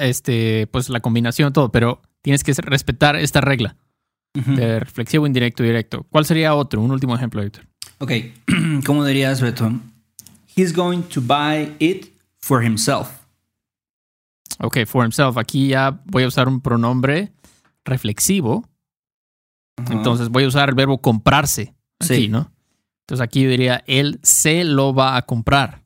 este, 0.00 0.66
pues 0.68 0.88
la 0.88 1.00
combinación, 1.00 1.52
todo, 1.52 1.70
pero 1.70 2.00
tienes 2.22 2.44
que 2.44 2.52
respetar 2.54 3.16
esta 3.16 3.40
regla. 3.40 3.76
De 4.34 4.80
reflexivo, 4.80 5.26
indirecto, 5.26 5.62
directo. 5.62 6.06
¿Cuál 6.08 6.24
sería 6.24 6.54
otro? 6.54 6.80
Un 6.80 6.90
último 6.90 7.14
ejemplo, 7.14 7.42
Héctor. 7.42 7.66
Ok, 7.98 8.12
¿cómo 8.86 9.04
dirías, 9.04 9.40
Beto? 9.42 9.70
He's 10.56 10.74
going 10.74 11.02
to 11.02 11.20
buy 11.20 11.74
it 11.78 12.06
for 12.38 12.64
himself. 12.64 13.08
Ok, 14.58 14.78
for 14.86 15.04
himself. 15.04 15.36
Aquí 15.36 15.68
ya 15.68 16.00
voy 16.06 16.22
a 16.22 16.28
usar 16.28 16.48
un 16.48 16.60
pronombre 16.62 17.32
reflexivo. 17.84 18.66
Entonces 19.90 20.28
voy 20.28 20.44
a 20.44 20.48
usar 20.48 20.68
el 20.70 20.74
verbo 20.74 20.98
comprarse. 20.98 21.74
Aquí, 22.00 22.14
Sí. 22.14 22.28
¿no? 22.28 22.50
Entonces 23.00 23.22
aquí 23.22 23.42
yo 23.42 23.50
diría, 23.50 23.82
él 23.86 24.18
se 24.22 24.64
lo 24.64 24.94
va 24.94 25.16
a 25.16 25.22
comprar. 25.22 25.81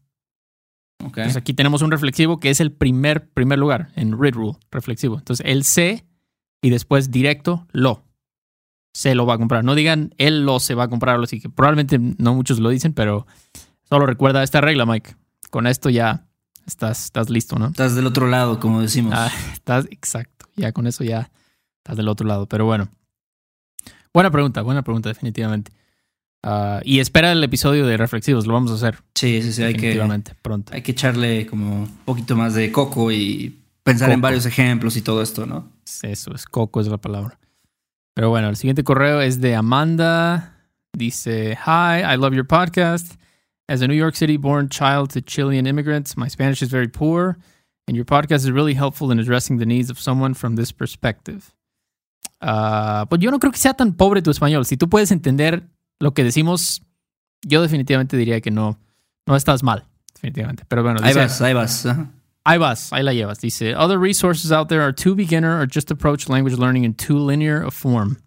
Ok. 1.04 1.18
Entonces 1.18 1.36
aquí 1.36 1.54
tenemos 1.54 1.82
un 1.82 1.90
reflexivo 1.90 2.40
que 2.40 2.50
es 2.50 2.60
el 2.60 2.72
primer, 2.72 3.28
primer 3.28 3.58
lugar 3.58 3.90
en 3.96 4.20
RID 4.20 4.34
rule, 4.34 4.58
reflexivo. 4.70 5.18
Entonces 5.18 5.44
él 5.46 5.64
se 5.64 6.06
y 6.62 6.70
después 6.70 7.10
directo 7.10 7.66
lo. 7.72 8.04
Se 8.92 9.14
lo 9.14 9.26
va 9.26 9.34
a 9.34 9.38
comprar. 9.38 9.62
No 9.62 9.74
digan 9.74 10.14
él 10.16 10.44
lo 10.44 10.58
se 10.58 10.74
va 10.74 10.84
a 10.84 10.88
comprar, 10.88 11.20
así 11.20 11.40
que 11.40 11.50
probablemente 11.50 11.98
no 11.98 12.34
muchos 12.34 12.58
lo 12.60 12.70
dicen, 12.70 12.92
pero 12.92 13.26
solo 13.88 14.06
recuerda 14.06 14.42
esta 14.42 14.60
regla, 14.60 14.86
Mike. 14.86 15.16
Con 15.50 15.66
esto 15.66 15.90
ya 15.90 16.26
estás, 16.66 17.04
estás 17.04 17.30
listo, 17.30 17.58
¿no? 17.58 17.66
Estás 17.68 17.94
del 17.94 18.06
otro 18.06 18.26
lado, 18.26 18.58
como 18.58 18.80
decimos. 18.80 19.14
Ah, 19.16 19.30
estás 19.52 19.86
exacto. 19.90 20.46
Ya 20.56 20.72
con 20.72 20.86
eso 20.86 21.04
ya 21.04 21.30
estás 21.78 21.96
del 21.96 22.08
otro 22.08 22.26
lado. 22.26 22.46
Pero 22.46 22.64
bueno. 22.64 22.88
Buena 24.12 24.30
pregunta, 24.30 24.62
buena 24.62 24.82
pregunta, 24.82 25.10
definitivamente. 25.10 25.72
Ah, 26.48 26.80
y 26.84 27.00
espera 27.00 27.32
el 27.32 27.42
episodio 27.42 27.88
de 27.88 27.96
reflexivos, 27.96 28.46
lo 28.46 28.52
vamos 28.52 28.70
a 28.70 28.74
hacer. 28.74 29.02
sí, 29.16 29.42
sí, 29.42 29.52
sí. 29.52 29.64
Hay 29.64 29.74
que, 29.74 30.00
pronto. 30.42 30.72
hay 30.72 30.80
que 30.80 30.92
echarle 30.92 31.44
como 31.44 31.82
un 31.82 31.98
poquito 32.04 32.36
más 32.36 32.54
de 32.54 32.70
coco 32.70 33.10
y 33.10 33.58
pensar 33.82 34.12
en 34.12 34.20
varios 34.20 34.46
ejemplos 34.46 34.96
y 34.96 35.02
todo 35.02 35.22
esto, 35.22 35.44
¿no? 35.44 35.68
Eso 36.02 36.32
es 36.32 36.44
coco, 36.44 36.80
es 36.80 36.86
la 36.86 36.98
palabra. 36.98 37.36
Pero 38.14 38.30
bueno, 38.30 38.48
el 38.48 38.54
siguiente 38.54 38.84
correo 38.84 39.20
es 39.20 39.40
de 39.40 39.56
Amanda. 39.56 40.54
Dice, 40.96 41.58
Hi, 41.66 42.14
I 42.14 42.16
love 42.16 42.32
your 42.32 42.46
podcast. 42.46 43.16
As 43.68 43.82
a 43.82 43.88
New 43.88 43.96
York 43.96 44.14
City 44.14 44.36
born 44.36 44.68
child 44.68 45.10
to 45.14 45.20
Chilean 45.20 45.66
immigrants, 45.66 46.16
my 46.16 46.28
Spanish 46.28 46.62
is 46.62 46.70
very 46.70 46.88
poor, 46.88 47.36
and 47.88 47.96
your 47.96 48.04
podcast 48.04 48.44
is 48.44 48.52
really 48.52 48.74
helpful 48.74 49.10
in 49.10 49.18
addressing 49.18 49.58
the 49.58 49.66
needs 49.66 49.90
of 49.90 49.98
someone 49.98 50.32
from 50.32 50.54
this 50.54 50.70
perspective. 50.70 51.52
Ah, 52.40 53.06
pues 53.08 53.20
yo 53.20 53.32
no 53.32 53.40
creo 53.40 53.50
que 53.50 53.58
sea 53.58 53.74
tan 53.74 53.94
pobre 53.94 54.22
tu 54.22 54.30
español. 54.30 54.64
Si 54.64 54.76
tú 54.76 54.88
puedes 54.88 55.10
entender 55.10 55.64
lo 56.00 56.12
que 56.14 56.24
decimos, 56.24 56.82
yo 57.42 57.62
definitivamente 57.62 58.16
diría 58.16 58.40
que 58.40 58.50
no, 58.50 58.78
no 59.26 59.36
estás 59.36 59.62
mal. 59.62 59.84
Definitivamente. 60.14 60.64
Pero 60.68 60.82
bueno, 60.82 61.00
Ahí 61.02 61.14
vas, 61.14 61.40
ahí 61.42 61.54
vas. 61.54 61.86
ajá. 61.86 62.10
Ahí 62.44 62.58
vas, 62.58 62.92
ahí 62.92 63.02
la 63.02 63.12
llevas. 63.12 63.40
Dice, 63.40 63.74
other 63.74 63.98
resources 63.98 64.52
out 64.52 64.68
there 64.68 64.80
are 64.80 64.92
too 64.92 65.16
beginner 65.16 65.60
or 65.60 65.66
just 65.66 65.90
approach 65.90 66.28
language 66.28 66.56
learning 66.56 66.84
in 66.84 66.94
too 66.94 67.18
linear 67.18 67.60
a 67.64 67.70
form. 67.72 68.18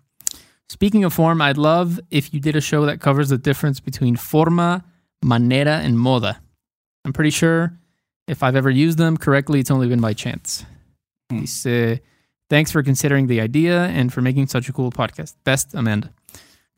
Speaking 0.67 1.05
of 1.05 1.13
form, 1.13 1.41
I'd 1.41 1.57
love 1.57 1.99
if 2.11 2.33
you 2.33 2.39
did 2.41 2.55
a 2.55 2.61
show 2.61 2.85
that 2.85 2.99
covers 2.99 3.29
the 3.29 3.37
difference 3.37 3.79
between 3.79 4.17
forma, 4.17 4.83
manera, 5.23 5.77
and 5.77 5.95
moda. 5.95 6.35
I'm 7.05 7.13
pretty 7.13 7.29
sure 7.31 7.79
if 8.27 8.43
I've 8.43 8.57
ever 8.57 8.69
used 8.69 8.97
them 8.97 9.15
correctly, 9.17 9.61
it's 9.61 9.71
only 9.71 9.87
been 9.87 10.01
by 10.01 10.13
chance. 10.13 10.65
Hmm. 11.31 11.39
Dice, 11.39 12.01
thanks 12.49 12.71
for 12.71 12.83
considering 12.83 13.27
the 13.27 13.39
idea 13.39 13.85
and 13.85 14.11
for 14.13 14.21
making 14.21 14.47
such 14.47 14.67
a 14.67 14.73
cool 14.73 14.91
podcast. 14.91 15.35
Best, 15.45 15.73
Amanda. 15.73 16.11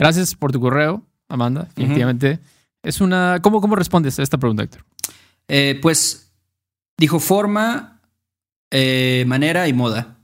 Gracias 0.02 0.34
por 0.34 0.52
tu 0.52 0.60
correo, 0.60 1.06
Amanda. 1.30 1.68
Definitivamente. 1.76 2.40
Es 2.82 3.02
una. 3.02 3.40
¿Cómo, 3.44 3.62
¿Cómo 3.62 3.76
respondes 3.76 4.18
a 4.18 4.24
esta 4.24 4.40
pregunta, 4.40 4.64
Héctor? 4.64 4.84
Eh, 5.48 5.78
pues 5.80 6.32
dijo 6.98 7.20
forma, 7.20 8.02
eh, 8.72 9.26
manera 9.28 9.68
y 9.68 9.74
moda. 9.74 10.18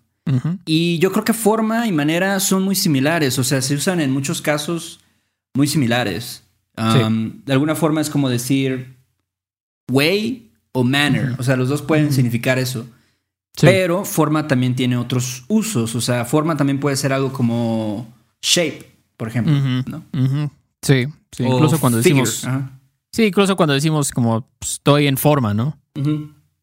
Y 0.65 0.97
yo 0.97 1.11
creo 1.13 1.23
que 1.23 1.33
forma 1.33 1.87
y 1.87 1.91
manera 1.93 2.39
son 2.41 2.63
muy 2.63 2.75
similares, 2.75 3.39
o 3.39 3.45
sea, 3.45 3.61
se 3.61 3.75
usan 3.75 4.01
en 4.01 4.11
muchos 4.11 4.41
casos 4.41 4.99
muy 5.53 5.67
similares. 5.67 6.43
Um, 6.75 7.43
De 7.45 7.53
alguna 7.53 7.75
forma 7.75 8.01
es 8.01 8.09
como 8.09 8.27
decir 8.29 8.97
way 9.89 10.51
o 10.73 10.83
manner, 10.83 11.35
o 11.39 11.43
sea, 11.43 11.55
los 11.55 11.69
dos 11.69 11.81
pueden 11.81 12.11
significar 12.11 12.59
eso. 12.59 12.85
Sí. 13.53 13.67
Pero 13.67 14.03
forma 14.03 14.47
también 14.47 14.75
tiene 14.75 14.97
otros 14.97 15.45
usos, 15.47 15.95
o 15.95 16.01
sea, 16.01 16.25
forma 16.25 16.57
también 16.57 16.81
puede 16.81 16.97
ser 16.97 17.13
algo 17.13 17.31
como 17.31 18.13
shape, 18.41 18.96
por 19.17 19.27
ejemplo. 19.27 19.53
Sí, 20.81 21.05
sí, 21.31 21.43
O 21.43 21.55
incluso 21.55 21.79
cuando 21.79 22.01
figure, 22.01 22.21
decimos. 22.21 22.45
ajá. 22.45 22.71
Sí, 23.11 23.25
incluso 23.25 23.55
cuando 23.55 23.73
decimos 23.73 24.11
como 24.11 24.47
estoy 24.61 25.07
en 25.07 25.17
forma, 25.17 25.53
¿no? 25.53 25.77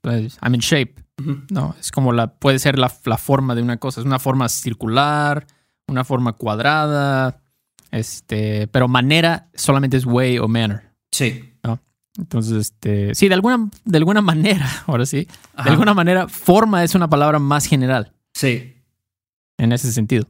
Pues, 0.00 0.38
I'm 0.42 0.54
in 0.54 0.60
shape. 0.60 0.94
No, 1.50 1.74
es 1.80 1.90
como 1.90 2.12
la, 2.12 2.34
puede 2.38 2.58
ser 2.58 2.78
la, 2.78 2.92
la 3.04 3.18
forma 3.18 3.54
de 3.54 3.62
una 3.62 3.76
cosa. 3.78 4.00
Es 4.00 4.06
una 4.06 4.18
forma 4.18 4.48
circular, 4.48 5.46
una 5.88 6.04
forma 6.04 6.32
cuadrada, 6.34 7.40
este, 7.90 8.66
pero 8.68 8.88
manera 8.88 9.48
solamente 9.54 9.96
es 9.96 10.06
way 10.06 10.38
o 10.38 10.48
manner. 10.48 10.90
Sí. 11.12 11.50
Entonces, 12.16 12.52
este, 12.58 13.12
sí, 13.16 13.26
de 13.26 13.34
alguna, 13.34 13.68
de 13.84 13.98
alguna 13.98 14.20
manera, 14.20 14.68
ahora 14.86 15.04
sí, 15.04 15.26
Ajá. 15.54 15.64
de 15.64 15.70
alguna 15.70 15.94
manera, 15.94 16.28
forma 16.28 16.84
es 16.84 16.94
una 16.94 17.08
palabra 17.10 17.40
más 17.40 17.66
general 17.66 18.12
Sí. 18.32 18.76
en 19.58 19.72
ese 19.72 19.90
sentido. 19.92 20.28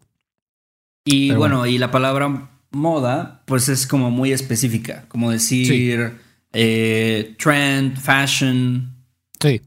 Y 1.05 1.29
Pero 1.29 1.39
bueno, 1.41 1.67
y 1.67 1.79
la 1.79 1.91
palabra 1.91 2.49
moda, 2.71 3.43
pues 3.47 3.69
es 3.69 3.87
como 3.87 4.11
muy 4.11 4.33
específica, 4.33 5.05
como 5.09 5.31
decir 5.31 6.19
eh, 6.53 7.35
trend, 7.39 7.97
fashion, 7.99 8.95
Sí. 9.41 9.61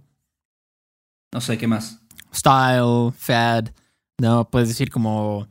no 1.33 1.39
sé 1.41 1.57
qué 1.57 1.67
más. 1.67 1.99
Style, 2.33 3.11
fad, 3.17 3.67
no, 4.19 4.49
puedes 4.49 4.69
decir 4.69 4.89
como, 4.89 5.47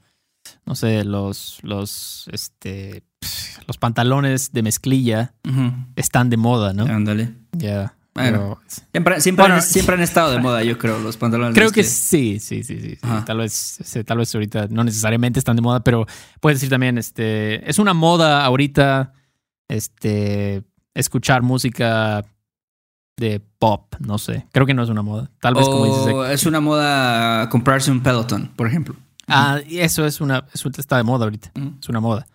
no 0.65 0.75
sé, 0.75 1.05
los, 1.05 1.59
los, 1.63 2.29
este, 2.33 3.05
los 3.67 3.79
pantalones 3.79 4.53
de 4.53 4.63
mezclilla 4.63 5.35
están 5.95 6.31
de 6.31 6.37
moda, 6.37 6.73
¿no? 6.73 6.85
Ándale. 6.85 7.35
Ya. 7.53 7.95
Bueno. 8.17 8.39
pero- 8.39 8.61
Siempre, 8.93 9.21
siempre, 9.21 9.43
Bueno. 9.43 9.55
han, 9.57 9.63
siempre 9.63 9.95
han 9.95 10.03
estado 10.03 10.31
de 10.33 10.39
moda, 10.41 10.63
yo 10.65 10.77
creo, 10.79 10.99
los 10.99 11.17
pantalones. 11.17 11.55
Creo 11.55 11.71
que 11.71 11.85
sí, 11.85 12.39
sí, 12.41 12.65
sí, 12.65 12.81
sí. 12.81 12.99
Tal 13.25 13.39
vez, 13.39 13.79
tal 14.05 14.19
vez 14.19 14.35
ahorita 14.35 14.67
no 14.71 14.83
necesariamente 14.85 15.39
están 15.39 15.57
de 15.57 15.63
moda, 15.63 15.81
pero 15.85 16.07
puedes 16.41 16.59
decir 16.59 16.71
también, 16.71 16.99
este, 16.99 17.69
es 17.69 17.79
una 17.79 17.95
moda 17.95 18.45
ahorita, 18.45 19.13
este, 19.69 20.63
escuchar 20.95 21.43
música 21.43 22.25
de 23.19 23.41
pop, 23.59 23.95
no 23.99 24.19
sé. 24.19 24.47
Creo 24.53 24.67
que 24.67 24.75
no 24.75 24.83
es 24.83 24.89
una 24.91 25.03
moda. 25.03 25.31
Tal 25.41 25.55
vez 25.55 25.65
como 25.67 25.87
dices. 25.87 26.33
Es 26.33 26.47
una 26.47 26.61
moda 26.61 27.49
comprarse 27.49 27.91
un 27.91 28.03
Peloton, 28.03 28.53
por 28.57 28.67
ejemplo. 28.67 28.95
Ah, 29.29 29.61
y 29.67 29.79
eso 29.79 30.07
es 30.07 30.21
una, 30.21 30.47
eso 30.55 30.71
está 30.77 30.97
de 30.99 31.03
moda 31.03 31.25
ahorita. 31.25 31.51
Ujú. 31.57 31.75
Es 31.81 31.89
una 31.89 32.01
moda. 32.01 32.27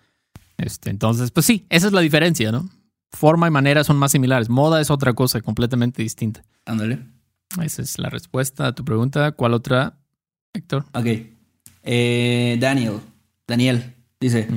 Este, 0.57 0.89
entonces, 0.89 1.31
pues 1.31 1.45
sí, 1.45 1.65
esa 1.69 1.87
es 1.87 1.93
la 1.93 2.01
diferencia, 2.01 2.51
¿no? 2.51 2.69
Forma 3.11 3.47
y 3.47 3.51
manera 3.51 3.83
son 3.83 3.97
más 3.97 4.11
similares. 4.11 4.49
Moda 4.49 4.79
es 4.81 4.89
otra 4.89 5.13
cosa 5.13 5.41
completamente 5.41 6.01
distinta. 6.01 6.43
Ándale. 6.65 6.99
Esa 7.61 7.81
es 7.81 7.99
la 7.99 8.09
respuesta 8.09 8.67
a 8.67 8.75
tu 8.75 8.85
pregunta. 8.85 9.31
¿Cuál 9.33 9.53
otra, 9.53 9.97
Héctor? 10.53 10.85
Ok. 10.93 11.05
Eh, 11.83 12.57
Daniel. 12.59 12.99
Daniel 13.47 13.95
dice. 14.19 14.47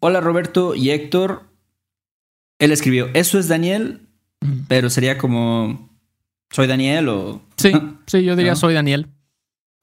Hola 0.00 0.20
Roberto 0.20 0.74
y 0.74 0.90
Héctor. 0.90 1.44
Él 2.58 2.70
escribió: 2.72 3.08
Eso 3.14 3.38
es 3.38 3.48
Daniel, 3.48 4.06
pero 4.68 4.90
sería 4.90 5.16
como. 5.18 5.88
¿Soy 6.50 6.66
Daniel 6.66 7.08
o.? 7.08 7.42
Sí, 7.56 7.72
sí, 8.06 8.22
yo 8.24 8.36
diría 8.36 8.52
No. 8.52 8.56
soy 8.56 8.74
Daniel. 8.74 9.08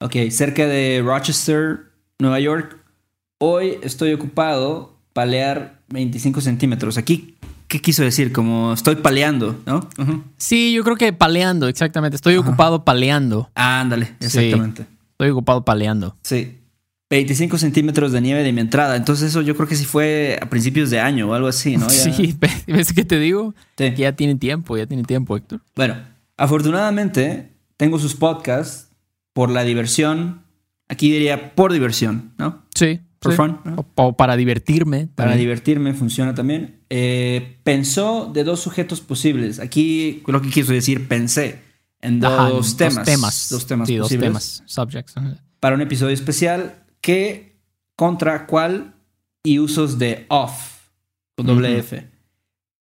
Ok, 0.00 0.14
cerca 0.30 0.66
de 0.66 1.02
Rochester, 1.04 1.90
Nueva 2.20 2.38
York. 2.38 2.78
Hoy 3.38 3.78
estoy 3.82 4.12
ocupado 4.12 4.96
palear 5.12 5.80
25 5.88 6.40
centímetros. 6.40 6.96
Aquí, 6.96 7.36
¿qué 7.70 7.80
quiso 7.80 8.02
decir? 8.02 8.32
Como 8.32 8.72
estoy 8.74 8.96
paleando, 8.96 9.58
¿no? 9.64 9.88
Sí, 10.36 10.72
yo 10.74 10.82
creo 10.84 10.96
que 10.96 11.12
paleando, 11.12 11.68
exactamente. 11.68 12.16
Estoy 12.16 12.34
Ajá. 12.34 12.42
ocupado 12.48 12.84
paleando. 12.84 13.48
Ah, 13.54 13.80
ándale, 13.80 14.14
exactamente. 14.20 14.86
Estoy 15.12 15.30
ocupado 15.30 15.64
paleando. 15.64 16.16
Sí. 16.22 16.56
25 17.08 17.58
centímetros 17.58 18.12
de 18.12 18.20
nieve 18.20 18.42
de 18.42 18.52
mi 18.52 18.60
entrada. 18.60 18.96
Entonces, 18.96 19.30
eso 19.30 19.40
yo 19.42 19.56
creo 19.56 19.66
que 19.68 19.76
sí 19.76 19.84
fue 19.84 20.38
a 20.42 20.48
principios 20.50 20.90
de 20.90 21.00
año 21.00 21.28
o 21.30 21.34
algo 21.34 21.48
así, 21.48 21.76
¿no? 21.76 21.86
Ya- 21.88 22.12
Sí, 22.12 22.36
¿ves 22.66 22.92
qué 22.92 23.04
te 23.04 23.18
digo? 23.20 23.54
Sí. 23.78 23.92
Que 23.94 24.02
ya 24.02 24.12
tienen 24.12 24.38
tiempo, 24.38 24.76
ya 24.76 24.86
tienen 24.86 25.06
tiempo, 25.06 25.36
Héctor. 25.36 25.60
Bueno, 25.76 25.96
afortunadamente 26.36 27.52
tengo 27.76 27.98
sus 27.98 28.14
podcasts 28.14 28.88
por 29.32 29.50
la 29.50 29.62
diversión. 29.64 30.42
Aquí 30.88 31.10
diría 31.10 31.54
por 31.54 31.72
diversión, 31.72 32.32
¿no? 32.36 32.62
Sí. 32.74 33.00
For 33.22 33.32
sí. 33.32 33.36
fun. 33.36 33.60
¿no? 33.64 33.86
O, 33.96 34.06
o 34.08 34.16
para 34.16 34.36
divertirme. 34.36 35.08
Para 35.14 35.30
también. 35.30 35.38
divertirme 35.40 35.94
funciona 35.94 36.34
también. 36.34 36.80
Eh, 36.88 37.58
pensó 37.64 38.30
de 38.32 38.44
dos 38.44 38.60
sujetos 38.60 39.00
posibles. 39.00 39.58
Aquí 39.60 40.22
lo 40.26 40.40
que 40.40 40.48
quiso 40.50 40.72
decir, 40.72 41.06
pensé 41.08 41.60
en 42.00 42.24
Ajá, 42.24 42.48
dos 42.48 42.76
temas. 42.76 42.96
Dos 42.96 43.04
temas. 43.04 43.48
Dos 43.50 43.66
temas 43.66 43.88
Sí, 43.88 43.98
posibles. 43.98 44.32
dos 44.32 44.58
temas. 44.58 44.62
Subjects. 44.66 45.16
ajá. 45.16 45.36
Para 45.60 45.74
un 45.74 45.82
episodio 45.82 46.14
especial 46.14 46.82
que 47.02 47.56
contra 47.96 48.46
cuál 48.46 48.94
y 49.42 49.58
usos 49.58 49.98
de 49.98 50.24
off 50.28 50.88
con 51.36 51.46
doble 51.46 51.70
Ujú. 51.72 51.78
F. 51.80 52.08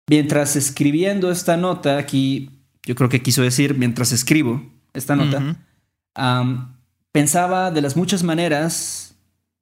Mientras 0.10 0.56
escribiendo 0.56 1.30
esta 1.32 1.58
nota, 1.58 1.98
aquí 1.98 2.50
yo 2.86 2.96
creo 2.96 3.10
que 3.10 3.22
quiso 3.22 3.42
decir 3.42 3.76
mientras 3.78 4.12
escribo 4.14 4.64
esta 4.94 5.16
nota, 5.18 5.38
Ujú. 5.40 5.56
am, 6.16 6.76
pensaba 7.12 7.72
de 7.72 7.82
las 7.82 7.96
muchas 7.98 8.24
maneras 8.24 9.09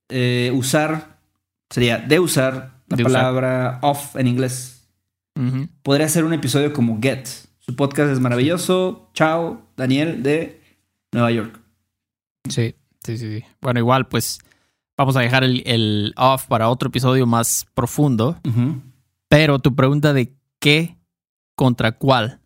eh, 0.09 0.51
usar, 0.53 1.19
sería 1.69 1.97
de 1.97 2.19
usar 2.19 2.81
la 2.87 2.97
De 2.97 3.03
usar. 3.03 3.13
palabra 3.21 3.79
off 3.81 4.15
en 4.15 4.27
inglés. 4.27 4.73
Podría 5.83 6.07
hacer 6.07 6.23
un 6.23 6.33
episodio 6.33 6.73
como 6.73 6.99
Get. 7.01 7.27
Su 7.59 7.75
podcast 7.75 8.11
es 8.11 8.19
maravilloso. 8.19 9.11
Chao, 9.13 9.61
Daniel 9.77 10.23
de 10.23 10.61
Nueva 11.11 11.29
York. 11.31 11.59
Sí, 12.49 12.73
sí, 13.03 13.17
sí. 13.17 13.43
Bueno, 13.61 13.79
igual, 13.79 14.07
pues 14.07 14.39
vamos 14.97 15.15
a 15.15 15.19
dejar 15.19 15.43
el, 15.43 15.61
el 15.67 16.13
off 16.17 16.45
para 16.47 16.69
otro 16.69 16.89
episodio 16.89 17.27
más 17.27 17.67
profundo. 17.75 18.39
Pero 19.27 19.59
tu 19.59 19.75
pregunta 19.75 20.11
de 20.13 20.33
qué 20.59 20.97
contra 21.55 21.91
cuál 21.91 22.39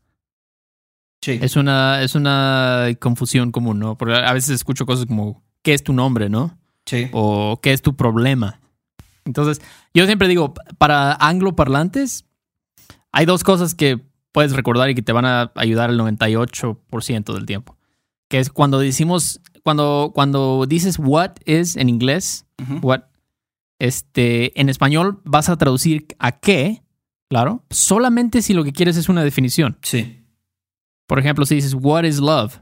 Sí. 1.24 1.38
es 1.41 1.56
una, 1.56 2.01
es 2.01 2.15
una 2.15 2.88
confusión 3.00 3.51
común, 3.51 3.77
¿no? 3.80 3.96
Porque 3.96 4.15
a 4.15 4.34
veces 4.34 4.50
escucho 4.56 4.88
cosas 4.88 5.06
como 5.06 5.44
¿qué 5.62 5.75
es 5.75 5.84
tu 5.84 5.94
nombre, 5.94 6.30
no? 6.30 6.58
Sí. 6.91 7.10
O 7.13 7.60
¿qué 7.62 7.71
es 7.71 7.81
tu 7.81 7.95
problema? 7.95 8.60
Entonces, 9.25 9.62
yo 9.93 10.05
siempre 10.05 10.27
digo, 10.27 10.53
para 10.77 11.13
angloparlantes, 11.13 12.25
hay 13.12 13.25
dos 13.25 13.43
cosas 13.43 13.75
que 13.75 14.01
puedes 14.31 14.53
recordar 14.53 14.89
y 14.89 14.95
que 14.95 15.01
te 15.01 15.13
van 15.13 15.25
a 15.25 15.51
ayudar 15.55 15.89
el 15.89 16.00
98% 16.00 17.33
del 17.33 17.45
tiempo. 17.45 17.77
Que 18.27 18.39
es 18.39 18.50
cuando 18.50 18.79
decimos, 18.79 19.41
cuando, 19.63 20.12
cuando 20.13 20.65
dices 20.67 20.98
what 21.00 21.31
is 21.45 21.77
en 21.77 21.89
inglés, 21.89 22.45
what, 22.81 23.03
este, 23.79 24.60
en 24.60 24.69
español 24.69 25.21
vas 25.24 25.50
a 25.50 25.57
traducir 25.57 26.07
a 26.19 26.33
qué, 26.33 26.81
claro, 27.29 27.63
solamente 27.69 28.41
si 28.41 28.53
lo 28.53 28.63
que 28.63 28.74
quieres 28.74 28.98
es 28.98 29.10
una 29.10 29.24
definición. 29.24 29.77
Sí. 29.81 30.25
Por 31.07 31.19
ejemplo, 31.19 31.45
si 31.45 31.55
dices 31.55 31.74
what 31.74 32.03
is 32.03 32.19
love. 32.19 32.60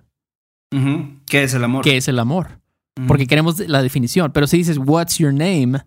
¿Qué 1.26 1.44
es 1.44 1.54
el 1.56 1.64
amor? 1.64 1.84
¿qué 1.84 1.98
es 1.98 2.08
el 2.08 2.20
amor? 2.20 2.59
Porque 3.08 3.28
queremos 3.28 3.60
la 3.68 3.82
definición. 3.82 4.32
Pero 4.34 4.48
si 4.48 4.58
dices 4.58 4.78
what's 4.84 5.18
your 5.18 5.34
name, 5.34 5.80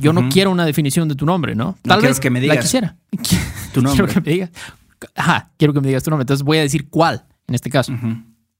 yo 0.00 0.12
no 0.12 0.28
quiero 0.28 0.50
una 0.50 0.64
definición 0.64 1.08
de 1.08 1.14
tu 1.14 1.26
nombre, 1.26 1.54
¿no? 1.54 1.76
No 1.84 1.98
quiero 1.98 2.14
que 2.16 2.30
me 2.30 2.40
la 2.40 2.54
digas 2.54 2.64
quisiera. 2.64 2.96
tu 3.72 3.82
nombre. 3.82 3.92
Quiero 4.06 4.08
que 4.12 4.20
me 4.20 4.32
digas. 4.32 4.50
Ajá, 5.16 5.50
quiero 5.58 5.72
que 5.74 5.80
me 5.80 5.88
digas 5.88 6.02
tu 6.04 6.10
nombre. 6.10 6.22
Entonces 6.22 6.44
voy 6.44 6.58
a 6.58 6.62
decir 6.62 6.88
cuál 6.88 7.24
en 7.48 7.54
este 7.54 7.70
caso. 7.70 7.92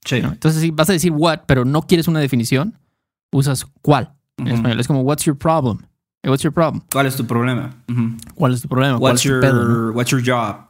Sí. 0.05 0.21
¿no? 0.21 0.33
Entonces, 0.33 0.61
si 0.61 0.71
vas 0.71 0.91
a 0.91 0.93
decir 0.93 1.13
what, 1.13 1.41
pero 1.47 1.65
no 1.65 1.83
quieres 1.83 2.09
una 2.09 2.19
definición, 2.21 2.79
usas 3.31 3.65
cuál 3.81 4.13
en 4.39 4.49
español. 4.49 4.81
Es 4.81 4.87
como 4.89 5.03
what's 5.03 5.25
your 5.25 5.39
problem? 5.39 5.79
Eh, 6.25 6.29
What's 6.29 6.43
your 6.45 6.53
problem? 6.53 6.83
¿Cuál 6.93 7.07
es 7.07 7.17
tu 7.17 7.27
problema? 7.27 7.75
¿Cuál 8.35 8.55
es 8.55 8.61
tu 8.63 8.69
problema? 8.69 8.99
¿Cuál 8.99 9.13
What's 9.15 9.21
es 9.21 9.23
tu 9.25 9.29
your, 9.31 9.41
pedo, 9.41 9.65
no? 9.65 9.91
what's 9.93 10.11
your 10.13 10.23
job? 10.25 10.69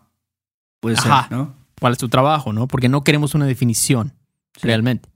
Puede 0.80 0.96
Ajá. 0.96 1.28
ser, 1.28 1.32
¿no? 1.36 1.54
¿Cuál 1.78 1.92
es 1.92 1.98
tu 1.98 2.08
trabajo? 2.08 2.52
¿no? 2.54 2.66
Porque 2.68 2.88
no 2.88 3.02
queremos 3.04 3.34
una 3.34 3.44
definición 3.46 4.14
Sí. 4.56 4.66
realmente. 4.66 5.08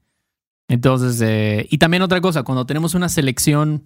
Entonces, 0.69 1.21
eh, 1.23 1.67
y 1.71 1.79
también 1.79 2.03
otra 2.03 2.21
cosa, 2.21 2.43
cuando 2.43 2.67
tenemos 2.67 2.95
una 2.95 3.09
selección 3.09 3.85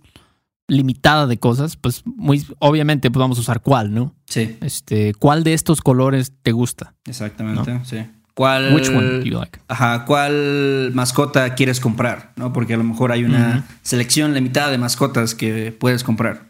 limitada 0.67 1.27
de 1.27 1.39
cosas, 1.39 1.77
pues 1.77 2.03
muy 2.05 2.47
obviamente 2.61 3.11
pues 3.11 3.21
vamos 3.21 3.39
a 3.39 3.41
usar 3.41 3.61
cuál, 3.61 3.93
¿no? 3.93 4.15
Sí, 4.27 4.57
Este, 4.61 5.15
¿cuál 5.15 5.43
de 5.45 5.53
estos 5.55 5.81
colores 5.81 6.33
te 6.43 6.53
gusta? 6.53 6.95
exactamente. 7.07 7.81
Sí. 7.85 7.99
¿Cuál, 8.35 8.73
Which 8.75 8.89
one 8.89 9.19
do 9.19 9.23
you 9.23 9.39
like? 9.39 9.59
Ajá, 9.69 10.07
¿cuál 10.07 10.93
mascota 10.95 11.55
quieres 11.57 11.79
comprar? 11.81 12.33
¿No? 12.37 12.53
Porque 12.55 12.73
a 12.73 12.77
lo 12.79 12.85
mejor 12.85 13.13
hay 13.13 13.25
una 13.25 13.67
selección 13.83 14.33
limitada 14.33 14.71
de 14.71 14.79
mascotas 14.79 15.35
que 15.35 15.73
puedes 15.73 16.05
comprar. 16.05 16.49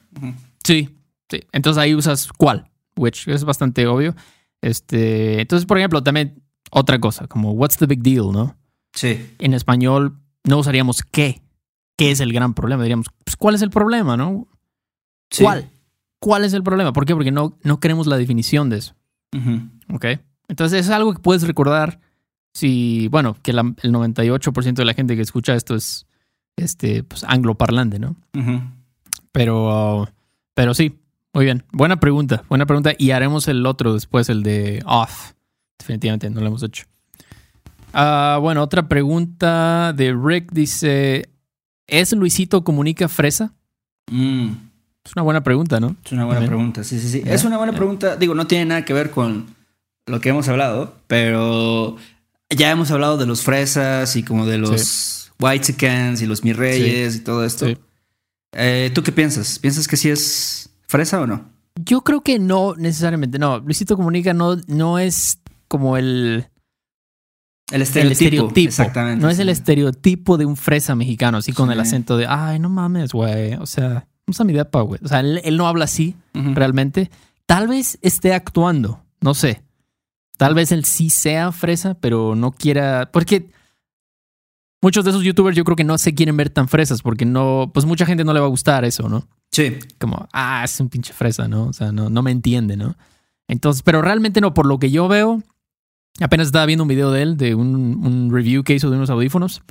Sí, 0.63 0.91
sí. 1.29 1.41
Entonces 1.51 1.83
ahí 1.83 1.95
usas 1.95 2.29
cuál, 2.37 2.71
which 2.97 3.27
es 3.27 3.43
bastante 3.45 3.87
obvio. 3.89 4.15
Este, 4.61 5.41
entonces, 5.41 5.67
por 5.67 5.79
ejemplo, 5.79 6.03
también 6.03 6.43
otra 6.71 7.01
cosa, 7.01 7.27
como 7.27 7.53
what's 7.53 7.79
the 7.79 7.87
big 7.87 8.03
deal, 8.03 8.31
¿no? 8.31 8.57
Sí, 8.93 9.35
En 9.39 9.55
español 9.55 10.20
no 10.45 10.59
usaríamos 10.59 11.03
qué. 11.03 11.43
¿Qué 11.97 12.11
es 12.11 12.21
el 12.21 12.33
gran 12.33 12.55
problema? 12.55 12.83
Diríamos, 12.83 13.07
pues, 13.25 13.37
¿cuál 13.37 13.55
es 13.55 13.63
el 13.63 13.71
problema, 13.71 14.17
no? 14.17 14.47
sí. 15.31 15.45
¿Cuál? 15.45 15.71
¿Cuál 16.19 16.45
es 16.45 16.53
el 16.53 16.63
problema? 16.63 16.93
¿Por 16.93 17.07
qué? 17.07 17.15
Porque 17.15 17.31
no, 17.33 17.57
no 17.63 17.81
queremos 17.81 18.07
la 18.07 18.17
definición 18.19 18.69
de 18.69 18.79
eso. 18.79 18.95
Ujú. 19.37 19.95
¿Ok? 19.95 20.07
Entonces 20.49 20.87
es 20.87 20.91
algo 20.91 21.15
que 21.15 21.21
puedes 21.21 21.43
recordar 21.47 22.01
si, 22.53 23.09
bueno, 23.09 23.37
que 23.43 23.53
la- 23.53 23.75
el 23.83 23.93
98% 23.93 24.83
de 24.83 24.85
la 24.85 24.95
gente 24.95 25.17
que 25.17 25.23
escucha 25.23 25.55
esto 25.55 25.75
es 25.75 26.07
este, 26.57 27.05
pues, 27.05 27.25
angloparlante, 27.25 27.99
¿no? 27.99 28.17
Pero, 29.33 30.09
pero 30.55 30.75
sí, 30.75 30.99
muy 31.33 31.45
bien. 31.45 31.65
Buena 31.73 32.01
pregunta, 32.01 32.43
buena 32.49 32.67
pregunta. 32.67 32.93
Y 32.99 33.13
haremos 33.13 33.49
el 33.49 33.65
otro 33.67 33.95
después, 33.95 34.29
el 34.29 34.43
de 34.43 34.83
off. 34.87 35.33
Definitivamente, 35.79 36.29
no 36.31 36.41
lo 36.41 36.49
hemos 36.49 36.63
hecho. 36.63 36.85
Ah, 37.93 38.39
bueno, 38.41 38.63
otra 38.63 38.89
pregunta 38.89 39.93
de 39.93 40.15
Rick 40.15 40.53
dice: 40.53 41.31
¿Es 41.87 42.13
Luisito 42.13 42.63
Comunica 42.65 43.09
fresa? 43.09 43.53
Mm. 44.11 44.51
Es 45.05 45.13
una 45.17 45.23
buena 45.23 45.43
pregunta, 45.43 45.81
¿no? 45.81 45.97
Es 46.05 46.13
una 46.13 46.25
buena 46.25 46.47
pregunta, 46.47 46.85
sí, 46.85 47.01
sí, 47.01 47.09
sí. 47.09 47.23
Es 47.25 47.45
una 47.45 47.57
buena 47.57 47.73
pregunta. 47.73 48.17
Digo, 48.17 48.35
no 48.35 48.47
tiene 48.47 48.67
nada 48.67 48.85
que 48.85 48.93
ver 48.93 49.11
con 49.11 49.47
lo 50.07 50.21
que 50.21 50.29
hemos 50.29 50.49
hablado, 50.49 50.95
pero 51.07 51.97
ya 52.51 52.71
hemos 52.71 52.91
hablado 52.91 53.17
de 53.17 53.27
los 53.27 53.43
fresas 53.43 54.15
y 54.17 54.23
como 54.23 54.47
de 54.47 54.59
los 54.59 55.33
white 55.41 55.65
chickens 55.65 56.21
y 56.21 56.27
los 56.27 56.45
mi 56.45 56.53
reyes 56.53 57.17
y 57.17 57.21
todo 57.21 57.45
esto. 57.45 57.67
Sí. 57.67 57.79
Eh, 58.53 58.91
¿Tú 58.95 59.03
qué 59.03 59.13
piensas? 59.13 59.59
¿Piensas 59.59 59.89
que 59.89 59.97
sí 59.97 60.11
es 60.11 60.71
fresa 60.87 61.21
o 61.21 61.27
no? 61.27 61.49
Yo 61.77 62.03
creo 62.03 62.21
que 62.21 62.39
no 62.39 62.75
necesariamente. 62.77 63.39
No, 63.39 63.59
Luisito 63.61 63.97
Comunica 63.97 64.35
no, 64.35 64.57
no 64.67 64.99
es 64.99 65.39
como 65.69 65.97
el, 65.97 66.49
El 67.71 67.77
el 67.77 67.83
estereotipo. 67.83 68.13
estereotipo. 68.25 68.69
Exactamente. 68.69 69.23
No 69.23 69.31
es 69.31 69.39
el 69.39 69.49
estereotipo 69.49 70.37
de 70.37 70.45
un 70.47 70.57
fresa 70.57 70.95
mexicano, 70.95 71.39
así 71.39 71.53
con 71.53 71.69
Sí. 71.69 71.73
el 71.75 71.81
acento 71.81 72.17
de, 72.17 72.27
ay, 72.29 72.59
no 72.59 72.69
mames, 72.69 73.13
güey. 73.13 73.55
O 73.55 73.67
sea, 73.67 74.07
usa 74.27 74.45
mi 74.45 74.53
depa, 74.53 74.81
güey. 74.83 75.01
O 75.05 75.09
sea, 75.09 75.21
él, 75.21 75.41
él 75.45 75.57
no 75.57 75.67
habla 75.69 75.85
así 75.85 76.17
realmente. 76.35 77.11
Tal 77.47 77.69
vez 77.69 77.99
esté 78.03 78.33
actuando, 78.35 79.03
no 79.21 79.35
sé. 79.35 79.63
Tal 80.37 80.55
vez 80.55 80.73
él 80.73 80.85
sí 80.85 81.11
sea 81.11 81.53
fresa, 81.53 81.95
pero 81.95 82.35
no 82.35 82.51
quiera. 82.53 83.11
Porque 83.13 83.51
muchos 84.83 85.05
de 85.05 85.11
esos 85.11 85.23
youtubers 85.23 85.57
yo 85.57 85.65
creo 85.65 85.77
que 85.77 85.85
no 85.85 85.99
se 85.99 86.15
quieren 86.15 86.37
ver 86.37 86.51
tan 86.51 86.69
fresas, 86.69 87.03
porque 87.03 87.25
no, 87.27 87.71
pues 87.75 87.85
mucha 87.87 88.07
gente 88.07 88.25
no 88.25 88.33
le 88.33 88.41
va 88.41 88.47
a 88.47 88.51
gustar 88.51 88.85
eso, 88.85 89.09
¿no? 89.09 89.29
Sí. 89.53 89.77
como, 89.99 90.29
ah, 90.33 90.63
es 90.65 90.79
un 90.81 90.89
pinche 90.89 91.13
fresa, 91.13 91.49
¿no? 91.49 91.65
O 91.65 91.73
sea, 91.73 91.91
no, 91.93 92.09
no 92.09 92.23
me 92.23 92.31
entiende, 92.31 92.77
¿no? 92.77 92.97
Entonces, 93.49 93.83
pero 93.83 94.01
realmente 94.01 94.41
no, 94.41 94.55
por 94.55 94.65
lo 94.65 94.79
que 94.79 94.93
yo 94.93 95.09
veo, 95.09 95.43
apenas 96.21 96.49
estaba 96.49 96.67
viendo 96.67 96.83
un 96.85 96.89
video 96.89 97.11
de 97.11 97.23
él, 97.23 97.37
de 97.37 97.55
un, 97.55 97.75
un 98.05 98.31
review 98.33 98.63
que 98.65 98.75
hizo 98.75 98.91
de 98.91 98.97
unos 98.97 99.11
audífonos, 99.11 99.63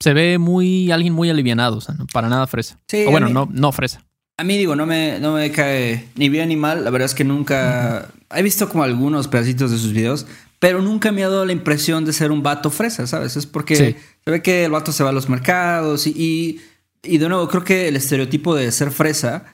se 0.00 0.12
ve 0.14 0.38
muy, 0.38 0.90
alguien 0.92 1.12
muy 1.12 1.28
alivianado, 1.30 1.78
o 1.78 1.80
sea, 1.80 1.94
no, 1.96 2.06
para 2.12 2.28
nada 2.28 2.46
fresa. 2.46 2.78
Sí, 2.88 3.04
o 3.06 3.10
bueno, 3.10 3.26
mí- 3.26 3.32
no, 3.32 3.48
no 3.52 3.72
fresa. 3.72 4.04
A 4.36 4.44
mí 4.44 4.56
digo, 4.56 4.76
no 4.76 4.86
me, 4.86 5.18
no 5.18 5.32
me 5.34 5.50
cae 5.50 6.08
ni 6.14 6.28
bien 6.28 6.48
ni 6.50 6.54
mal. 6.56 6.84
La 6.84 6.90
verdad 6.90 7.06
es 7.06 7.14
que 7.16 7.24
nunca... 7.24 8.08
He 8.32 8.40
visto 8.44 8.68
como 8.68 8.84
algunos 8.84 9.26
pedacitos 9.26 9.72
de 9.72 9.78
sus 9.78 9.92
videos, 9.92 10.26
pero 10.60 10.80
nunca 10.80 11.10
me 11.10 11.24
ha 11.24 11.28
dado 11.28 11.44
la 11.44 11.52
impresión 11.52 12.04
de 12.04 12.12
ser 12.12 12.30
un 12.30 12.44
vato 12.44 12.70
fresa, 12.70 13.08
¿sabes? 13.08 13.36
Es 13.36 13.46
porque 13.46 13.74
Sí. 13.74 13.96
se 14.24 14.30
ve 14.30 14.40
que 14.40 14.64
el 14.66 14.70
vato 14.70 14.92
se 14.92 15.02
va 15.02 15.10
a 15.10 15.12
los 15.12 15.28
mercados 15.28 16.06
y, 16.06 16.10
y, 16.16 16.60
y 17.02 17.18
de 17.18 17.28
nuevo 17.28 17.48
creo 17.48 17.64
que 17.64 17.88
el 17.88 17.96
estereotipo 17.96 18.54
de 18.54 18.70
ser 18.70 18.92
fresa 18.92 19.44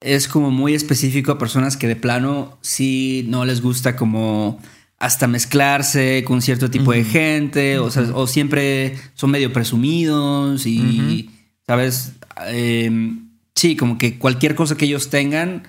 es 0.00 0.28
como 0.28 0.52
muy 0.52 0.74
específico 0.74 1.32
a 1.32 1.38
personas 1.38 1.76
que 1.76 1.88
de 1.88 1.96
plano 1.96 2.56
sí 2.60 3.24
no 3.28 3.44
les 3.44 3.60
gusta 3.60 3.96
como 3.96 4.60
hasta 5.00 5.26
mezclarse 5.26 6.22
con 6.24 6.42
cierto 6.42 6.70
tipo 6.70 6.92
de 6.92 7.02
gente, 7.04 7.78
o, 7.78 7.90
sea, 7.90 8.02
o 8.14 8.26
siempre 8.26 8.96
son 9.14 9.30
medio 9.30 9.52
presumidos 9.52 10.66
y, 10.66 11.30
¿sabes? 11.66 12.12
Em, 12.48 13.30
sí, 13.54 13.76
como 13.76 13.96
que 13.98 14.18
cualquier 14.18 14.54
cosa 14.54 14.76
que 14.76 14.84
ellos 14.84 15.08
tengan, 15.10 15.64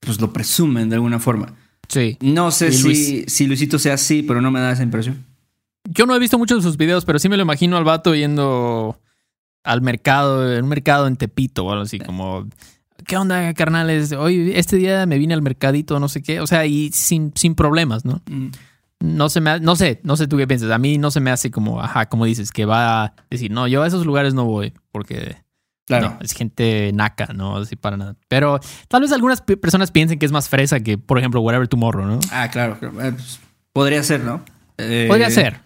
pues 0.00 0.20
lo 0.20 0.32
presumen 0.32 0.88
de 0.88 0.94
alguna 0.94 1.18
forma. 1.18 1.54
Sí. 1.88 2.16
No 2.20 2.50
sé 2.52 2.70
si, 2.72 2.82
Luis- 2.84 3.24
si 3.26 3.46
Luisito 3.48 3.78
sea 3.80 3.94
así, 3.94 4.22
pero 4.22 4.40
no 4.40 4.50
me 4.52 4.60
da 4.60 4.72
esa 4.72 4.84
impresión. 4.84 5.24
Yo 5.84 6.06
no 6.06 6.14
he 6.14 6.18
visto 6.20 6.38
muchos 6.38 6.58
de 6.58 6.62
sus 6.68 6.76
videos, 6.76 7.04
pero 7.04 7.18
sí 7.18 7.28
me 7.28 7.36
lo 7.36 7.42
imagino 7.42 7.76
al 7.78 7.84
vato 7.84 8.14
yendo 8.14 9.00
al 9.64 9.82
mercado, 9.82 10.54
en 10.56 10.62
un 10.64 10.68
mercado 10.70 11.06
en 11.08 11.16
Tepito 11.16 11.64
o 11.64 11.72
algo 11.72 11.82
así, 11.82 11.98
como, 11.98 12.46
¿qué 13.06 13.16
onda, 13.16 13.52
carnales? 13.54 14.12
Hoy, 14.12 14.52
este 14.54 14.76
día 14.76 15.04
me 15.06 15.18
vine 15.18 15.34
al 15.34 15.42
mercadito, 15.42 15.98
no 15.98 16.08
sé 16.08 16.22
qué, 16.22 16.40
o 16.40 16.46
sea, 16.46 16.64
y 16.66 16.90
sin, 16.92 17.32
sin 17.34 17.54
problemas, 17.56 18.04
¿no? 18.04 18.22
Mm. 18.30 18.48
No 19.00 19.28
se 19.28 19.40
me 19.40 19.50
ha- 19.50 19.58
no 19.60 19.76
sé, 19.76 20.00
no 20.02 20.16
sé 20.16 20.26
tú 20.26 20.36
qué 20.36 20.46
piensas. 20.48 20.70
A 20.70 20.78
mí 20.78 20.98
no 20.98 21.10
se 21.10 21.20
me 21.20 21.30
hace 21.30 21.50
como, 21.50 21.80
ajá, 21.80 22.06
como 22.08 22.24
dices, 22.24 22.50
que 22.50 22.64
va 22.64 23.04
a 23.04 23.14
decir, 23.30 23.50
no, 23.50 23.68
yo 23.68 23.82
a 23.82 23.86
esos 23.86 24.04
lugares 24.04 24.34
no 24.34 24.44
voy, 24.44 24.72
porque 24.90 25.36
Claro. 25.86 26.10
no, 26.10 26.18
es 26.20 26.32
gente 26.32 26.90
naca, 26.92 27.28
no, 27.32 27.56
así 27.58 27.76
para 27.76 27.96
nada. 27.96 28.16
Pero 28.28 28.58
tal 28.88 29.02
vez 29.02 29.12
algunas 29.12 29.40
pe- 29.40 29.56
personas 29.56 29.90
piensen 29.92 30.18
que 30.18 30.26
es 30.26 30.32
más 30.32 30.48
fresa 30.48 30.80
que, 30.80 30.98
por 30.98 31.18
ejemplo, 31.18 31.40
Whatever 31.40 31.68
Tomorrow, 31.68 32.06
¿no? 32.06 32.18
Ah, 32.32 32.48
claro. 32.50 32.76
claro. 32.78 33.00
Eh, 33.02 33.12
pues, 33.12 33.40
podría 33.72 34.02
ser, 34.02 34.20
¿no? 34.24 34.42
Eh, 34.78 35.06
Podría 35.08 35.30
ser, 35.30 35.60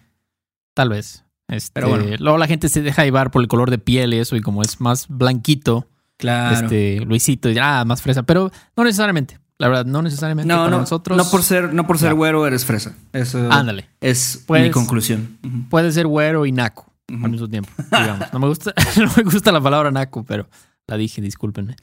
tal 0.75 0.89
vez. 0.89 1.23
Este, 1.47 1.71
Pero 1.73 1.89
bueno. 1.89 2.05
Luego 2.19 2.37
la 2.37 2.47
gente 2.47 2.69
se 2.69 2.81
deja 2.81 3.03
llevar 3.03 3.31
por 3.31 3.41
el 3.41 3.47
color 3.47 3.69
de 3.69 3.77
piel 3.79 4.13
y 4.13 4.19
eso, 4.19 4.35
y 4.35 4.41
como 4.41 4.61
es 4.61 4.79
más 4.79 5.07
blanquito, 5.09 5.87
Claro. 6.17 6.55
este, 6.67 7.01
Luisito, 7.01 7.49
y, 7.49 7.57
ah, 7.59 7.83
más 7.85 8.01
fresa. 8.01 8.23
Pero 8.23 8.49
no 8.77 8.83
necesariamente, 8.83 9.39
la 9.57 9.67
verdad, 9.67 9.85
no 9.85 10.01
necesariamente 10.01 10.47
no, 10.51 10.57
para 10.59 10.69
no, 10.71 10.79
nosotros. 10.79 11.17
no 11.17 11.25
por 11.29 11.43
ser, 11.43 11.73
no 11.73 11.85
por 11.87 11.97
ser 11.97 12.13
güero 12.13 12.45
eres 12.47 12.65
fresa. 12.65 12.95
Eso 13.13 13.51
Ándale. 13.51 13.87
es 14.01 14.45
mi 14.49 14.71
conclusión. 14.71 15.37
Puede 15.69 15.91
ser 15.91 16.07
güero 16.07 16.45
y 16.45 16.51
naco 16.51 16.91
Ujú. 17.11 17.25
al 17.25 17.31
mismo 17.31 17.47
tiempo, 17.47 17.69
digamos. 17.91 18.33
No 18.33 18.39
me 18.39 18.47
gusta, 18.47 18.73
no 18.97 19.11
me 19.15 19.23
gusta 19.23 19.51
la 19.51 19.61
palabra 19.61 19.91
naco, 19.91 20.23
pero 20.23 20.47
la 20.87 20.97
dije, 20.97 21.21
discúlpenme. 21.21 21.75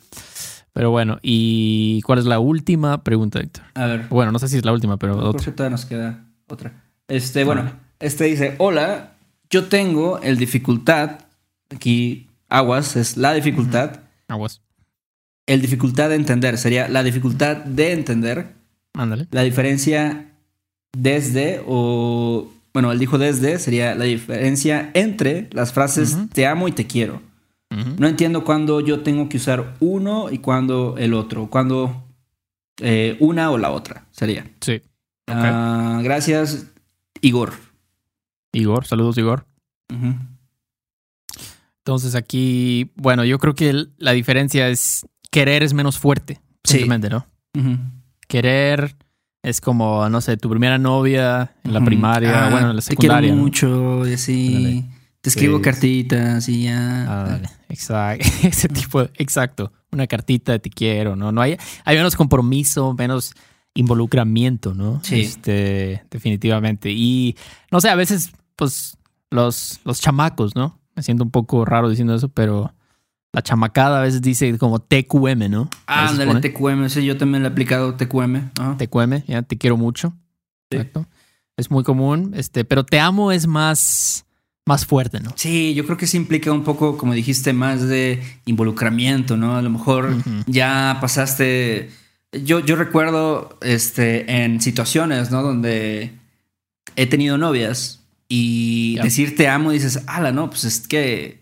Pero 0.72 0.90
bueno, 0.90 1.18
¿y 1.22 2.00
cuál 2.02 2.18
es 2.20 2.26
la 2.26 2.38
última 2.38 3.02
pregunta, 3.02 3.40
Héctor? 3.40 3.64
A 3.74 3.86
ver. 3.86 4.06
Bueno, 4.08 4.30
no 4.30 4.38
sé 4.38 4.48
si 4.48 4.56
es 4.56 4.64
la 4.64 4.72
última, 4.72 4.96
pero 4.98 5.14
Creo 5.16 5.28
otra. 5.30 5.52
todavía 5.52 5.70
nos 5.70 5.84
queda 5.84 6.26
otra. 6.48 6.72
Este, 7.08 7.42
bueno, 7.44 7.72
este 7.98 8.24
dice: 8.24 8.54
Hola, 8.58 9.14
yo 9.50 9.64
tengo 9.66 10.20
el 10.20 10.36
dificultad. 10.36 11.20
Aquí, 11.74 12.28
aguas, 12.48 12.94
es 12.96 13.16
la 13.16 13.32
dificultad. 13.32 14.00
Aguas. 14.28 14.60
El 15.50 15.60
dificultad 15.60 16.10
de 16.10 16.14
entender 16.14 16.56
sería 16.58 16.88
la 16.88 17.02
dificultad 17.02 17.56
de 17.56 17.90
entender 17.90 18.54
Ándale. 18.94 19.26
la 19.32 19.42
diferencia 19.42 20.30
desde 20.96 21.60
o. 21.66 22.52
Bueno, 22.72 22.92
él 22.92 23.00
dijo 23.00 23.18
desde, 23.18 23.58
sería 23.58 23.96
la 23.96 24.04
diferencia 24.04 24.92
entre 24.94 25.48
las 25.50 25.72
frases 25.72 26.16
te 26.32 26.46
amo 26.46 26.68
y 26.68 26.72
te 26.72 26.86
quiero. 26.86 27.20
No 27.98 28.06
entiendo 28.06 28.44
cuándo 28.44 28.80
yo 28.80 29.00
tengo 29.00 29.28
que 29.28 29.38
usar 29.38 29.74
uno 29.80 30.30
y 30.30 30.38
cuándo 30.38 30.94
el 30.98 31.14
otro. 31.14 31.50
Cuándo 31.50 32.04
eh, 32.80 33.16
una 33.18 33.50
o 33.50 33.58
la 33.58 33.72
otra 33.72 34.06
sería. 34.12 34.46
Sí. 34.60 34.80
Ah, 35.26 36.00
gracias, 36.04 36.66
Igor. 37.22 37.54
Igor, 38.52 38.86
saludos, 38.86 39.18
Igor. 39.18 39.46
Entonces 41.78 42.14
aquí, 42.14 42.92
bueno, 42.94 43.24
yo 43.24 43.40
creo 43.40 43.56
que 43.56 43.86
la 43.98 44.12
diferencia 44.12 44.68
es 44.68 45.06
querer 45.30 45.62
es 45.62 45.72
menos 45.74 45.98
fuerte, 45.98 46.40
Sí. 46.64 46.74
simplemente, 46.78 47.08
¿no? 47.10 47.26
Querer 48.28 48.96
es 49.42 49.60
como, 49.60 50.08
no 50.08 50.20
sé, 50.20 50.36
tu 50.36 50.50
primera 50.50 50.78
novia 50.78 51.54
en 51.64 51.72
la 51.72 51.80
primaria, 51.84 52.46
Ah, 52.46 52.50
bueno, 52.50 52.70
en 52.70 52.76
la 52.76 52.82
Te 52.82 52.94
quiero 52.96 53.14
secundaria. 53.14 53.34
mucho 53.34 54.06
y 54.06 54.12
así. 54.14 54.86
Te 55.22 55.28
escribo 55.30 55.58
Sí. 55.58 55.62
cartitas 55.62 56.48
y 56.48 56.64
ya. 56.64 57.04
Ah, 57.08 57.24
dale. 57.28 57.48
Exacto. 57.68 58.24
Ese 58.42 58.68
tipo, 58.68 59.02
de- 59.04 59.10
exacto. 59.16 59.72
Una 59.92 60.06
cartita 60.06 60.52
de 60.52 60.58
te 60.60 60.70
quiero, 60.70 61.16
¿no? 61.16 61.32
No 61.32 61.40
hay, 61.42 61.56
hay 61.84 61.96
menos 61.96 62.16
compromiso, 62.16 62.94
menos 62.94 63.34
involucramiento, 63.74 64.74
¿no? 64.74 65.00
Sí. 65.02 65.20
Este, 65.20 66.04
definitivamente. 66.10 66.90
Y 66.90 67.36
no 67.70 67.80
sé, 67.80 67.88
a 67.88 67.94
veces, 67.96 68.30
pues, 68.56 68.96
los, 69.30 69.80
los 69.84 70.00
chamacos, 70.00 70.54
¿no? 70.54 70.78
Me 70.96 71.02
siento 71.02 71.24
un 71.24 71.30
poco 71.30 71.64
raro 71.64 71.88
diciendo 71.88 72.14
eso, 72.14 72.28
pero 72.28 72.72
la 73.32 73.42
chamacada 73.42 74.00
a 74.00 74.02
veces 74.02 74.22
dice 74.22 74.56
como 74.58 74.80
TQM, 74.80 75.50
¿no? 75.50 75.70
A 75.86 76.02
veces 76.02 76.20
Ándale, 76.20 76.40
TQM. 76.40 76.88
Sí, 76.88 77.04
yo 77.04 77.16
también 77.16 77.42
le 77.42 77.48
he 77.48 77.52
aplicado 77.52 77.94
TQM. 77.94 78.50
Ajá. 78.58 78.76
TQM, 78.76 79.24
ya, 79.26 79.42
te 79.42 79.56
quiero 79.56 79.76
mucho. 79.76 80.14
Sí. 80.70 80.78
Exacto. 80.78 81.06
Es 81.56 81.70
muy 81.70 81.84
común, 81.84 82.32
este, 82.34 82.64
pero 82.64 82.84
te 82.84 82.98
amo 82.98 83.32
es 83.32 83.46
más, 83.46 84.24
más 84.66 84.86
fuerte, 84.86 85.20
¿no? 85.20 85.30
Sí, 85.36 85.74
yo 85.74 85.84
creo 85.84 85.98
que 85.98 86.06
sí 86.06 86.16
implica 86.16 86.50
un 86.52 86.64
poco, 86.64 86.96
como 86.96 87.12
dijiste, 87.12 87.52
más 87.52 87.86
de 87.86 88.22
involucramiento, 88.46 89.36
¿no? 89.36 89.56
A 89.56 89.62
lo 89.62 89.70
mejor 89.70 90.16
ya 90.46 90.98
pasaste. 91.00 91.90
Yo, 92.32 92.60
yo 92.60 92.76
recuerdo 92.76 93.58
este, 93.60 94.42
en 94.42 94.60
situaciones, 94.60 95.30
¿no? 95.30 95.42
Donde 95.42 96.12
he 96.96 97.06
tenido 97.06 97.36
novias 97.36 98.00
y 98.28 98.96
decir 99.02 99.36
te 99.36 99.48
amo, 99.48 99.72
dices, 99.72 100.02
ala, 100.06 100.32
no, 100.32 100.48
pues 100.48 100.64
es 100.64 100.86
que 100.86 101.39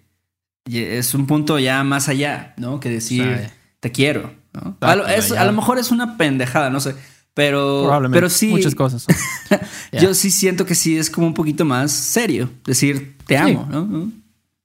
es 0.76 1.14
un 1.14 1.26
punto 1.26 1.58
ya 1.58 1.82
más 1.84 2.08
allá, 2.08 2.54
¿no? 2.56 2.80
Que 2.80 2.90
decir 2.90 3.50
te 3.80 3.92
quiero, 3.92 4.34
¿no? 4.52 4.76
A 4.80 4.96
lo, 4.96 5.04
a 5.06 5.44
lo 5.44 5.52
mejor 5.52 5.78
es 5.78 5.90
una 5.90 6.16
pendejada, 6.16 6.70
no 6.70 6.80
sé. 6.80 6.94
Pero, 7.38 7.88
pero 8.10 8.28
sí. 8.28 8.48
Muchas 8.48 8.74
cosas. 8.74 9.06
Yo 9.92 10.12
sí 10.12 10.28
siento 10.32 10.66
que 10.66 10.74
sí 10.74 10.98
es 10.98 11.08
como 11.08 11.28
un 11.28 11.34
poquito 11.34 11.64
más 11.64 11.92
serio. 11.92 12.50
Decir, 12.64 13.16
te 13.26 13.36
amo, 13.36 13.64
¿no? 13.70 14.10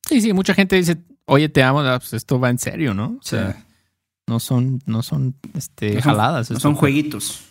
Sí, 0.10 0.22
sí, 0.22 0.34
mucha 0.34 0.56
gente 0.56 0.76
dice, 0.76 0.98
oye, 1.26 1.50
te 1.50 1.62
amo, 1.62 1.82
ah, 1.82 2.00
pues 2.00 2.13
esto 2.13 2.39
va 2.39 2.50
en 2.50 2.58
serio, 2.58 2.96
¿no? 2.96 3.18
O 3.20 3.24
sea, 3.24 3.63
no 4.26 4.39
son, 4.39 4.82
no 4.88 5.04
son 5.04 5.36
este, 5.54 6.02
jaladas. 6.02 6.50
No 6.50 6.60
son 6.60 6.74
jueguitos. 6.74 7.42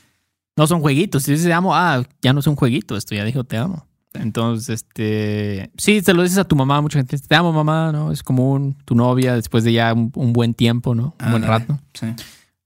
No 0.57 0.67
son 0.67 0.81
jueguitos. 0.81 1.23
Si 1.23 1.31
dices 1.31 1.47
te 1.47 1.53
amo, 1.53 1.73
ah, 1.73 2.03
ya 2.21 2.33
no 2.33 2.41
es 2.41 2.47
un 2.49 2.57
jueguito, 2.57 2.97
esto 2.97 3.15
ya 3.15 3.25
dijo 3.25 3.45
te 3.45 3.57
amo. 3.57 3.87
Entonces, 4.15 4.69
este, 4.69 5.71
sí, 5.77 6.03
te 6.03 6.13
lo 6.13 6.23
dices 6.23 6.39
a 6.39 6.45
tu 6.45 6.57
mamá, 6.57 6.81
mucha 6.81 6.99
gente 6.99 7.19
te 7.19 7.35
amo, 7.35 7.53
mamá, 7.53 7.93
¿no? 7.93 8.13
Es 8.13 8.23
como 8.23 8.53
un, 8.53 8.75
tu 8.85 8.95
novia 8.95 9.35
después 9.35 9.65
de 9.65 9.73
ya 9.73 9.93
un, 9.93 10.33
buen 10.33 10.55
tiempo, 10.55 10.95
¿no? 10.95 11.15
Un 11.25 11.31
buen 11.31 11.43
rato. 11.43 11.79
Sí. 11.95 12.09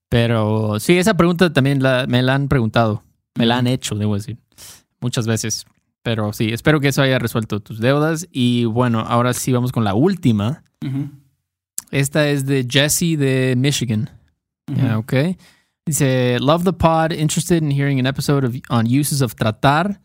Pero 0.08 0.78
sí, 0.80 0.98
esa 0.98 1.16
pregunta 1.16 1.52
también 1.52 1.80
me 2.08 2.22
la 2.22 2.34
han 2.34 2.48
preguntado. 2.48 3.02
Me 3.36 3.46
la 3.46 3.58
han 3.58 3.66
hecho, 3.66 3.94
debo 3.94 4.14
decir. 4.14 4.38
Muchas 5.00 5.26
veces. 5.26 5.66
Pero 6.02 6.32
sí, 6.32 6.52
espero 6.52 6.80
que 6.80 6.88
eso 6.88 7.02
haya 7.02 7.18
resuelto 7.18 7.60
tus 7.60 7.80
deudas. 7.80 8.28
Y 8.30 8.64
bueno, 8.64 9.00
ahora 9.00 9.32
sí 9.34 9.52
vamos 9.52 9.72
con 9.72 9.84
la 9.84 9.94
última. 9.94 10.62
Esta 11.90 12.28
es 12.28 12.46
de 12.46 12.66
Jesse 12.68 13.18
de 13.18 13.54
Michigan. 13.56 14.10
ok. 14.96 15.14
Dice, 15.84 16.38
love 16.40 16.64
the 16.64 16.72
pod, 16.72 17.12
interested 17.12 17.62
in 17.62 17.70
hearing 17.70 18.00
an 18.00 18.06
episode 18.06 18.44
of, 18.44 18.56
on 18.70 18.86
uses 18.86 19.20
of 19.20 19.36
tratar. 19.36 20.00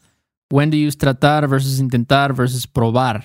When 0.52 0.70
to 0.70 0.78
use 0.78 0.98
tratar 0.98 1.48
versus 1.48 1.80
intentar 1.80 2.34
versus 2.34 2.68
probar. 2.68 3.24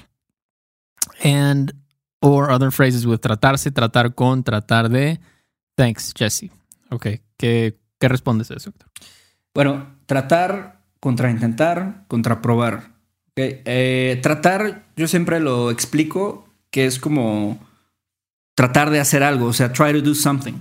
And, 1.22 1.74
or 2.20 2.50
other 2.50 2.70
phrases 2.70 3.04
with 3.04 3.20
tratarse, 3.20 3.70
tratar 3.70 4.14
con, 4.14 4.42
tratar 4.42 4.88
de. 4.88 5.18
Thanks, 5.74 6.14
Jesse. 6.16 6.50
Ok, 6.90 7.06
¿qué, 7.36 7.78
qué 7.98 8.08
respondes 8.08 8.50
a 8.50 8.54
eso, 8.54 8.72
Bueno, 9.52 9.86
tratar 10.06 10.80
contra 11.00 11.30
intentar, 11.30 12.04
contra 12.08 12.40
probar. 12.40 12.92
Eh, 13.36 14.18
tratar, 14.22 14.86
yo 14.96 15.08
siempre 15.08 15.40
lo 15.40 15.70
explico 15.70 16.48
que 16.70 16.86
es 16.86 16.98
como 16.98 17.58
tratar 18.54 18.90
de 18.90 19.00
hacer 19.00 19.22
algo, 19.22 19.46
o 19.46 19.52
sea, 19.52 19.72
try 19.72 19.92
to 19.92 20.00
do 20.00 20.14
something. 20.14 20.54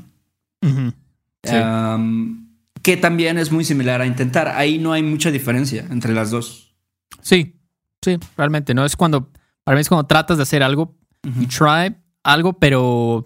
Que 2.85 2.97
también 2.97 3.39
es 3.39 3.51
muy 3.51 3.65
similar 3.65 3.99
a 3.99 4.05
intentar. 4.05 4.47
Ahí 4.49 4.77
no 4.77 4.93
hay 4.93 5.01
mucha 5.01 5.31
diferencia 5.31 5.87
entre 5.89 6.13
las 6.13 6.29
dos. 6.29 6.75
Sí, 7.19 7.59
sí, 7.99 8.19
realmente. 8.37 8.75
No 8.75 8.85
es 8.85 8.95
cuando, 8.95 9.31
para 9.63 9.73
mí 9.73 9.81
es 9.81 9.89
cuando 9.89 10.05
tratas 10.05 10.37
de 10.37 10.43
hacer 10.43 10.61
algo, 10.61 10.95
y 11.23 11.47
try 11.47 11.95
algo, 12.21 12.59
pero 12.59 13.25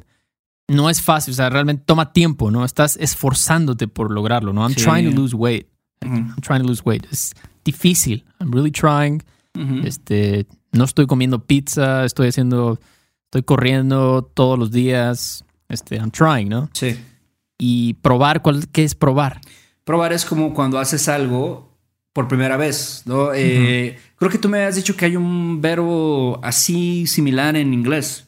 no 0.70 0.90
es 0.90 1.02
fácil, 1.02 1.34
o 1.34 1.36
sea, 1.36 1.50
realmente 1.50 1.84
toma 1.86 2.14
tiempo, 2.14 2.52
¿no? 2.52 2.64
Estás 2.64 2.96
esforzándote 3.02 3.90
por 3.90 4.12
lograrlo, 4.12 4.54
¿no? 4.54 4.62
I'm 4.66 4.74
trying 4.74 5.12
to 5.12 5.14
lose 5.14 5.36
weight. 5.36 5.68
I'm 6.04 6.38
trying 6.40 6.62
to 6.62 6.68
lose 6.70 6.82
weight. 6.86 7.06
Es 7.12 7.34
difícil. 7.66 8.24
I'm 8.40 8.54
really 8.54 8.72
trying. 8.72 9.22
Este, 9.84 10.48
no 10.72 10.86
estoy 10.86 11.06
comiendo 11.06 11.46
pizza, 11.46 12.06
estoy 12.06 12.30
haciendo, 12.30 12.80
estoy 13.26 13.44
corriendo 13.44 14.22
todos 14.22 14.58
los 14.58 14.72
días. 14.72 15.44
Este, 15.68 15.98
I'm 15.98 16.12
trying, 16.12 16.48
¿no? 16.48 16.70
Sí. 16.72 16.98
Y 17.60 17.96
probar, 17.96 18.42
¿qué 18.72 18.84
es 18.84 18.96
probar? 18.96 19.42
Probar 19.84 20.14
es 20.14 20.26
como 20.26 20.54
cuando 20.54 20.80
haces 20.80 21.10
algo 21.10 21.78
por 22.14 22.28
primera 22.28 22.58
vez, 22.58 23.04
¿no? 23.06 23.34
Eh, 23.34 23.98
creo 24.16 24.32
que 24.32 24.38
tú 24.38 24.50
me 24.50 24.64
has 24.64 24.76
dicho 24.76 24.96
que 24.96 25.06
hay 25.06 25.16
un 25.16 25.62
verbo 25.62 26.40
así 26.42 27.06
similar 27.06 27.56
en 27.56 27.74
inglés. 27.74 28.28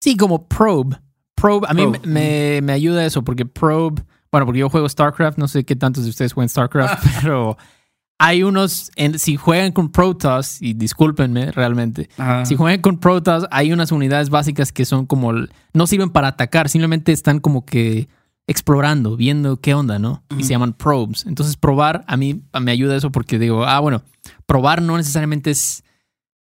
Sí, 0.00 0.16
como 0.16 0.46
probe. 0.46 0.98
Probe, 1.34 1.66
a 1.68 1.74
mí 1.74 1.86
me, 2.04 2.60
me, 2.62 2.72
ayuda 2.72 3.06
eso, 3.06 3.22
porque 3.22 3.46
Probe, 3.46 4.02
bueno, 4.32 4.44
porque 4.44 4.58
yo 4.58 4.68
juego 4.68 4.88
StarCraft, 4.88 5.38
no 5.38 5.46
sé 5.46 5.64
qué 5.64 5.76
tantos 5.76 6.02
de 6.02 6.10
ustedes 6.10 6.32
juegan 6.32 6.48
StarCraft, 6.48 7.04
pero 7.22 7.56
hay 8.18 8.42
unos, 8.42 8.90
en, 8.96 9.18
si 9.20 9.36
juegan 9.36 9.70
con 9.70 9.92
Protoss, 9.92 10.60
y 10.60 10.74
discúlpenme 10.74 11.52
realmente, 11.52 12.08
si 12.44 12.56
juegan 12.56 12.80
con 12.80 12.98
Protoss, 12.98 13.46
hay 13.52 13.72
unas 13.72 13.92
unidades 13.92 14.30
básicas 14.30 14.72
que 14.72 14.84
son 14.84 15.06
como, 15.06 15.32
no 15.72 15.86
sirven 15.86 16.10
para 16.10 16.28
atacar, 16.28 16.68
simplemente 16.68 17.12
están 17.12 17.38
como 17.38 17.64
que 17.64 18.08
explorando, 18.48 19.16
viendo 19.16 19.58
qué 19.58 19.74
onda, 19.74 20.00
¿no? 20.00 20.24
Y 20.36 20.42
se 20.42 20.50
llaman 20.50 20.72
probes. 20.72 21.26
Entonces, 21.26 21.56
probar 21.56 22.04
a 22.08 22.16
mí 22.16 22.42
me 22.60 22.72
ayuda 22.72 22.96
eso 22.96 23.12
porque 23.12 23.38
digo, 23.38 23.64
ah, 23.64 23.78
bueno, 23.78 24.02
probar 24.46 24.82
no 24.82 24.96
necesariamente 24.96 25.50
es 25.50 25.84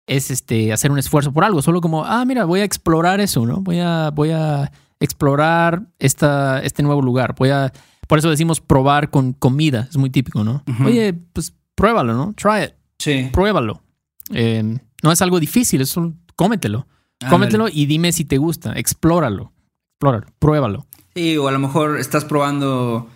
es 0.08 0.32
este, 0.32 0.74
hacer 0.74 0.92
un 0.92 0.98
esfuerzo 0.98 1.32
por 1.32 1.44
algo, 1.44 1.62
solo 1.62 1.82
como, 1.82 2.04
ah, 2.04 2.26
mira, 2.26 2.46
voy 2.46 2.62
a 2.62 2.64
explorar 2.64 3.20
eso, 3.20 3.46
¿no? 3.46 3.62
Voy 3.62 3.80
a, 3.80 4.10
voy 4.10 4.32
a 4.32 4.72
explorar 5.00 5.84
esta, 6.00 6.60
este 6.64 6.82
nuevo 6.82 7.04
lugar. 7.04 7.36
Voy 7.38 7.50
a, 7.50 7.72
por 8.08 8.18
eso 8.18 8.30
decimos 8.32 8.60
probar 8.60 9.12
con 9.12 9.34
comida, 9.34 9.88
es 9.88 9.98
muy 9.98 10.10
típico, 10.10 10.44
¿no? 10.44 10.64
Oye, 10.84 11.14
pues 11.14 11.54
pruébalo, 11.76 12.14
¿no? 12.14 12.34
Try 12.34 12.64
it. 12.64 12.74
Sí. 12.98 13.30
Pruébalo. 13.32 13.84
Em, 14.32 14.80
no 15.04 15.12
es 15.12 15.22
algo 15.22 15.40
difícil, 15.40 15.82
es 15.82 15.90
solo 15.90 16.16
cómetelo. 16.36 16.88
cómetelo 17.30 17.68
y 17.72 17.86
dime 17.86 18.12
si 18.12 18.26
te 18.26 18.40
gusta. 18.40 18.74
Explóralo. 18.74 19.54
Explóralo. 19.94 20.26
Pruébalo. 20.40 20.88
Sí, 21.16 21.38
o 21.38 21.48
a 21.48 21.52
lo 21.52 21.60
mejor 21.60 22.00
estás 22.00 22.26
probando 22.26 23.10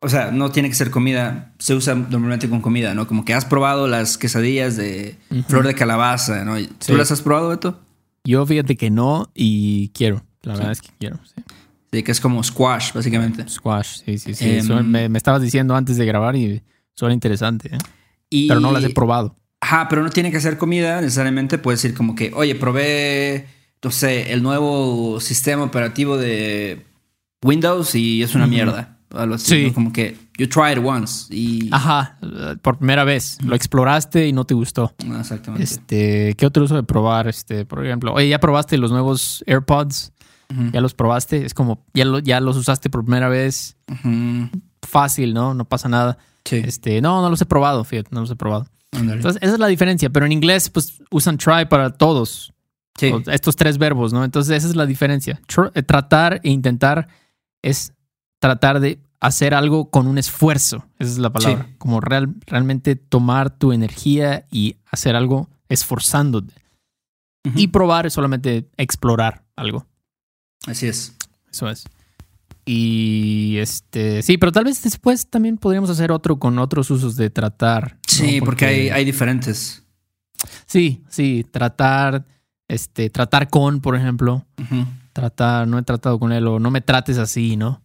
o 0.00 0.08
sea, 0.08 0.30
no 0.30 0.50
tiene 0.50 0.68
que 0.68 0.74
ser 0.74 0.90
comida, 0.90 1.52
se 1.58 1.74
usa 1.74 1.94
normalmente 1.94 2.48
con 2.48 2.60
comida, 2.60 2.94
¿no? 2.94 3.06
Como 3.06 3.24
que 3.24 3.34
has 3.34 3.44
probado 3.44 3.88
las 3.88 4.18
quesadillas 4.18 4.76
de 4.76 5.16
flor 5.48 5.66
de 5.66 5.74
calabaza, 5.74 6.44
¿no? 6.44 6.56
¿Tú 6.86 6.96
las 6.96 7.10
has 7.10 7.22
probado, 7.22 7.48
Beto? 7.48 7.80
Yo 8.24 8.44
fíjate 8.44 8.76
que 8.76 8.90
no 8.90 9.30
y 9.34 9.88
quiero, 9.88 10.22
la 10.42 10.54
verdad 10.54 10.72
es 10.72 10.80
que 10.80 10.90
quiero, 10.98 11.18
sí. 11.24 11.42
Sí, 11.92 12.02
que 12.02 12.12
es 12.12 12.20
como 12.20 12.42
squash, 12.42 12.92
básicamente. 12.92 13.48
Squash, 13.48 14.02
sí, 14.04 14.18
sí, 14.18 14.34
sí. 14.34 14.58
Em, 14.58 14.86
me, 14.86 15.16
estabas 15.16 15.40
diciendo 15.40 15.74
antes 15.74 15.96
de 15.96 16.04
grabar 16.04 16.36
y 16.36 16.62
suena 16.94 17.14
interesante, 17.14 17.74
¿eh? 17.74 18.46
Pero 18.48 18.60
no 18.60 18.72
las 18.72 18.84
he 18.84 18.90
probado. 18.90 19.34
Ajá, 19.60 19.88
pero 19.88 20.02
no 20.02 20.10
tiene 20.10 20.30
que 20.30 20.40
ser 20.40 20.58
comida 20.58 21.00
necesariamente. 21.00 21.58
Puedes 21.58 21.80
decir 21.80 21.96
como 21.96 22.14
que, 22.14 22.32
oye, 22.34 22.54
probé, 22.54 23.46
no 23.82 23.90
sé, 23.90 24.32
el 24.32 24.42
nuevo 24.42 25.20
sistema 25.20 25.62
operativo 25.62 26.18
de 26.18 26.84
Windows 27.42 27.94
y 27.94 28.22
es 28.22 28.34
una 28.34 28.46
mierda 28.46 28.96
sí. 29.38 29.70
Como 29.72 29.92
que 29.92 30.16
you 30.38 30.48
tried 30.48 30.84
once 30.84 31.32
y... 31.34 31.68
Ajá, 31.72 32.18
por 32.62 32.78
primera 32.78 33.04
vez. 33.04 33.38
Lo 33.42 33.54
exploraste 33.54 34.26
y 34.26 34.32
no 34.32 34.44
te 34.44 34.54
gustó. 34.54 34.94
Ah, 35.10 35.18
exactamente. 35.20 35.64
Este, 35.64 36.34
¿Qué 36.36 36.46
otro 36.46 36.64
uso 36.64 36.76
de 36.76 36.82
probar? 36.82 37.28
Este, 37.28 37.64
por 37.64 37.84
ejemplo, 37.84 38.12
oye, 38.12 38.28
¿ya 38.28 38.38
probaste 38.38 38.78
los 38.78 38.90
nuevos 38.90 39.44
AirPods? 39.46 40.12
¿Ya 40.72 40.80
los 40.80 40.94
probaste? 40.94 41.44
Es 41.44 41.54
como, 41.54 41.84
ya, 41.92 42.04
ya 42.22 42.40
los 42.40 42.56
usaste 42.56 42.88
por 42.88 43.04
primera 43.04 43.28
vez. 43.28 43.76
Fácil, 44.82 45.34
¿no? 45.34 45.54
No 45.54 45.64
pasa 45.64 45.88
nada. 45.88 46.18
Sí. 46.44 46.62
Este, 46.64 47.00
no, 47.00 47.20
no 47.20 47.30
los 47.30 47.40
he 47.40 47.46
probado, 47.46 47.82
fíjate, 47.82 48.10
no 48.12 48.20
los 48.20 48.30
he 48.30 48.36
probado. 48.36 48.66
Entonces, 48.92 49.42
esa 49.42 49.54
es 49.54 49.58
la 49.58 49.66
diferencia. 49.66 50.08
Pero 50.10 50.24
en 50.24 50.32
inglés, 50.32 50.70
pues 50.70 51.02
usan 51.10 51.36
try 51.36 51.66
para 51.68 51.90
todos. 51.90 52.52
Sí. 52.96 53.12
Estos 53.26 53.56
tres 53.56 53.76
verbos, 53.76 54.12
¿no? 54.12 54.24
Entonces, 54.24 54.56
esa 54.56 54.68
es 54.68 54.76
la 54.76 54.86
diferencia. 54.86 55.40
Tratar 55.86 56.40
e 56.44 56.50
intentar 56.50 57.08
es 57.62 57.92
tratar 58.38 58.80
de 58.80 59.00
hacer 59.20 59.54
algo 59.54 59.90
con 59.90 60.06
un 60.06 60.18
esfuerzo, 60.18 60.84
esa 60.98 61.12
es 61.12 61.18
la 61.18 61.32
palabra, 61.32 61.68
como 61.78 62.00
real, 62.00 62.34
realmente 62.46 62.96
tomar 62.96 63.50
tu 63.50 63.72
energía 63.72 64.46
y 64.50 64.76
hacer 64.90 65.16
algo 65.16 65.48
esforzándote. 65.68 66.54
Y 67.54 67.68
probar 67.68 68.06
es 68.06 68.12
solamente 68.12 68.68
explorar 68.76 69.44
algo. 69.54 69.86
Así 70.66 70.88
es. 70.88 71.14
Eso 71.50 71.68
es. 71.70 71.84
Y 72.64 73.56
este, 73.58 74.22
sí, 74.22 74.36
pero 74.36 74.50
tal 74.50 74.64
vez 74.64 74.82
después 74.82 75.28
también 75.28 75.56
podríamos 75.56 75.88
hacer 75.88 76.10
otro 76.10 76.40
con 76.40 76.58
otros 76.58 76.90
usos 76.90 77.14
de 77.14 77.30
tratar. 77.30 77.98
Sí, 78.08 78.40
porque, 78.40 78.66
hay, 78.66 78.88
hay, 78.88 79.04
diferentes. 79.04 79.84
Sí, 80.66 81.04
sí, 81.08 81.46
tratar, 81.48 82.26
este, 82.66 83.08
tratar 83.10 83.48
con, 83.48 83.80
por 83.80 83.94
ejemplo. 83.94 84.44
Tratar, 85.16 85.66
no 85.66 85.78
he 85.78 85.82
tratado 85.82 86.18
con 86.18 86.30
él 86.30 86.46
o 86.46 86.60
no 86.60 86.70
me 86.70 86.82
trates 86.82 87.16
así, 87.16 87.56
¿no? 87.56 87.82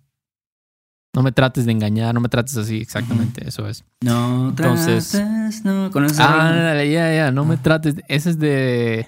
No 1.13 1.23
me 1.23 1.31
trates 1.31 1.65
de 1.65 1.71
engañar, 1.71 2.13
no 2.13 2.19
me 2.19 2.27
trates 2.27 2.57
así, 2.57 2.79
exactamente, 2.81 3.47
eso 3.47 3.69
es. 3.69 3.85
No 4.01 4.49
Entonces, 4.49 5.11
trates, 5.11 5.63
no, 5.63 5.89
con 5.91 6.05
Ah, 6.19 6.83
ya, 6.83 7.15
ya, 7.15 7.31
no 7.31 7.45
me 7.45 7.55
ah. 7.55 7.59
trates. 7.61 7.95
Ese 8.09 8.31
es 8.31 8.37
de. 8.39 9.07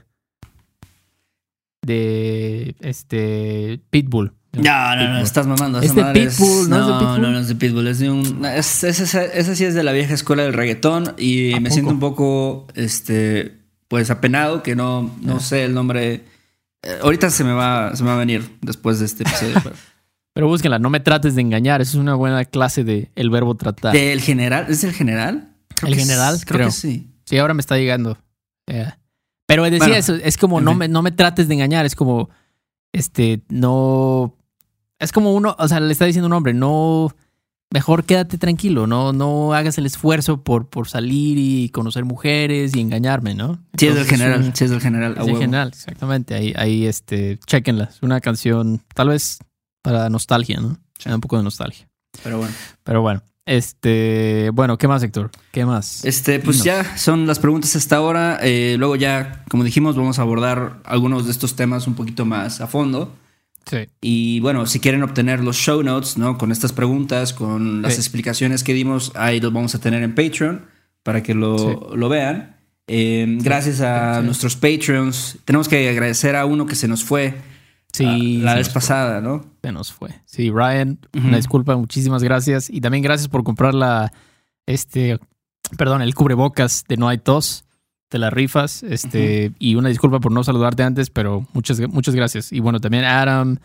De. 1.82 2.78
Este. 2.80 3.82
Pitbull. 3.90 4.32
No, 4.54 4.96
no, 4.96 5.10
no, 5.10 5.20
estás 5.20 5.46
mamando. 5.46 5.82
Es 5.82 5.94
de 5.94 6.06
Pitbull, 6.14 6.70
¿no? 6.70 6.80
es 6.80 6.88
de 6.88 6.94
Pitbull. 6.94 7.22
No, 7.22 7.32
no 7.32 7.40
es 7.40 7.48
de 7.50 7.56
Pitbull, 7.56 7.88
es 7.88 8.00
de 8.00 8.10
un. 8.10 8.46
ese, 8.46 8.94
sí 8.94 9.66
es 9.66 9.74
de 9.74 9.84
la 9.84 9.92
vieja 9.92 10.14
escuela 10.14 10.44
del 10.44 10.54
reggaetón 10.54 11.14
y 11.18 11.60
me 11.60 11.72
siento 11.72 11.92
un 11.92 12.00
poco. 12.00 12.68
Este 12.74 13.60
pues 13.90 14.10
apenado 14.10 14.64
que 14.64 14.76
no, 14.76 15.12
no 15.22 15.40
sé 15.42 15.66
el 15.66 15.76
nombre. 15.76 16.24
Eh, 16.84 17.00
ahorita 17.02 17.30
se 17.30 17.44
me 17.44 17.54
va, 17.54 17.96
se 17.96 18.04
me 18.04 18.10
va 18.10 18.16
a 18.16 18.20
venir 18.20 18.58
después 18.62 19.00
de 19.00 19.06
este 19.06 19.24
episodio. 19.24 19.56
pero- 19.64 19.76
Pero 20.36 20.48
búsquenla, 20.48 20.80
no 20.80 20.90
me 20.90 21.00
trates 21.00 21.36
de 21.36 21.42
engañar. 21.42 21.80
Esa 21.82 21.92
es 21.92 21.96
una 21.98 22.16
buena 22.16 22.44
clase 22.46 22.84
de 22.84 23.12
el 23.16 23.30
verbo 23.30 23.56
tratar. 23.56 23.94
¿Del 23.94 24.20
general? 24.20 24.66
¿Es 24.68 24.84
el 24.84 24.92
general? 24.92 25.54
Creo 25.76 25.90
¿El 25.94 25.96
general? 26.00 26.36
s- 26.36 26.46
Creo, 26.46 26.58
Creo. 26.58 26.68
que 26.70 26.74
sí. 26.74 27.12
Sí, 27.26 27.38
ahora 27.38 27.54
me 27.54 27.60
está 27.62 27.78
llegando. 27.78 28.18
Yeah. 28.66 28.98
Pero 29.46 29.64
decía 29.66 29.80
Bueno, 29.80 29.96
eso, 29.96 30.16
es 30.16 30.38
como 30.38 30.60
no 30.60 30.72
fin. 30.72 30.80
me, 30.80 30.88
no 30.88 31.04
me 31.04 31.12
trates 31.12 31.48
de 31.48 31.54
engañar, 31.54 31.86
es 31.86 31.96
como, 31.96 32.30
este, 32.94 33.44
no, 33.50 34.36
es 35.00 35.12
como 35.12 35.34
uno, 35.36 35.56
o 35.60 35.68
sea, 35.68 35.80
le 35.80 35.92
está 35.92 36.06
diciendo 36.06 36.26
un 36.28 36.34
hombre, 36.34 36.54
no, 36.56 37.14
mejor 37.74 38.06
quédate 38.06 38.38
tranquilo, 38.38 38.86
no, 38.86 39.14
no 39.14 39.54
hagas 39.54 39.80
el 39.80 39.88
esfuerzo 39.88 40.44
por, 40.44 40.68
por 40.68 40.88
salir 40.88 41.40
y 41.40 41.70
conocer 41.70 42.06
mujeres 42.06 42.76
y 42.76 42.80
engañarme, 42.80 43.34
¿no? 43.34 43.60
Sí, 43.76 43.88
es 43.88 43.96
del 43.96 44.06
general. 44.06 44.52
Sí, 44.54 44.66
es 44.66 44.70
del 44.70 44.80
general. 44.80 45.14
es 45.14 45.18
el 45.18 45.24
huevo. 45.24 45.40
general, 45.40 45.70
exactamente, 45.70 46.36
ahí, 46.36 46.54
ahí, 46.56 46.86
este, 46.86 47.40
chequenla, 47.48 47.86
es 47.86 48.04
una 48.04 48.22
canción, 48.22 48.80
tal 48.94 49.10
vez 49.10 49.40
para 49.82 50.08
nostalgia, 50.10 50.60
¿no? 50.62 50.78
Da 51.04 51.16
un 51.16 51.22
poco 51.22 51.38
de 51.38 51.44
nostalgia. 51.44 51.90
Pero 52.24 52.38
bueno. 52.38 52.54
Pero 52.84 53.02
bueno, 53.02 53.24
este, 53.48 54.52
bueno, 54.54 54.78
¿qué 54.78 54.88
más, 54.88 55.02
Héctor? 55.02 55.32
¿Qué 55.52 55.66
más? 55.66 56.06
Este, 56.06 56.40
pues 56.40 56.64
ya 56.64 56.96
son 56.96 57.26
las 57.26 57.40
preguntas 57.40 57.76
hasta 57.76 57.96
ahora. 57.96 58.38
Eh, 58.44 58.76
luego 58.78 58.96
ya, 58.96 59.44
como 59.50 59.64
dijimos, 59.64 59.96
vamos 59.96 60.20
a 60.20 60.22
abordar 60.22 60.78
algunos 60.86 61.26
de 61.26 61.32
estos 61.32 61.56
temas 61.56 61.88
un 61.88 61.96
poquito 61.96 62.24
más 62.24 62.62
a 62.62 62.68
fondo. 62.68 63.16
Sí. 63.66 63.88
Y 64.02 64.40
bueno, 64.42 64.66
si 64.66 64.80
quieren 64.80 65.04
obtener 65.04 65.44
los 65.44 65.56
show 65.56 65.82
notes, 65.84 66.18
¿no? 66.18 66.38
Con 66.38 66.52
estas 66.52 66.74
preguntas, 66.74 67.34
con 67.34 67.82
las 67.82 67.94
Sí. 67.96 68.00
explicaciones 68.02 68.64
que 68.64 68.74
dimos, 68.74 69.12
ahí 69.16 69.40
los 69.40 69.54
vamos 69.54 69.74
a 69.76 69.80
tener 69.80 70.04
en 70.04 70.14
Patreon 70.16 70.66
para 71.04 71.24
que 71.24 71.34
lo, 71.34 71.58
Sí. 71.58 71.78
lo 71.96 72.10
vean. 72.10 72.58
Eh, 72.88 73.26
gracias 73.42 73.80
a 73.82 74.22
nuestros 74.22 74.56
Patreons. 74.58 75.38
Tenemos 75.46 75.68
que 75.70 75.88
agradecer 75.90 76.36
a 76.36 76.46
uno 76.46 76.66
que 76.66 76.76
se 76.76 76.88
nos 76.90 77.04
fue 77.04 77.36
Sí, 77.94 78.40
la 78.42 78.56
vez 78.56 78.68
fue. 78.68 78.74
pasada, 78.76 79.22
¿no? 79.22 79.46
Se 79.62 79.72
nos 79.72 79.94
fue. 79.94 80.10
Sí, 80.26 80.50
Ryan, 80.50 81.00
Ujú. 81.16 81.28
una 81.28 81.38
disculpa, 81.38 81.76
muchísimas 81.78 82.24
gracias. 82.24 82.70
Y 82.70 82.82
también 82.82 83.04
gracias 83.04 83.30
por 83.30 83.44
comprar 83.44 83.74
la, 83.74 84.12
este, 84.66 85.20
perdón, 85.78 86.02
el 86.02 86.14
cubrebocas 86.16 86.84
de 86.88 86.98
No 86.98 87.08
hay 87.08 87.20
tos, 87.20 87.63
de 88.14 88.20
las 88.20 88.32
rifas. 88.34 88.84
Este, 88.84 89.52
y 89.60 89.76
una 89.76 89.90
disculpa 89.90 90.20
por 90.20 90.32
no 90.32 90.44
saludarte 90.44 90.84
antes, 90.84 91.10
pero 91.10 91.46
muchas, 91.54 91.80
muchas 91.90 92.16
gracias. 92.16 92.54
Y 92.54 92.60
bueno, 92.62 92.80
también 92.80 93.04
Adam, 93.04 93.58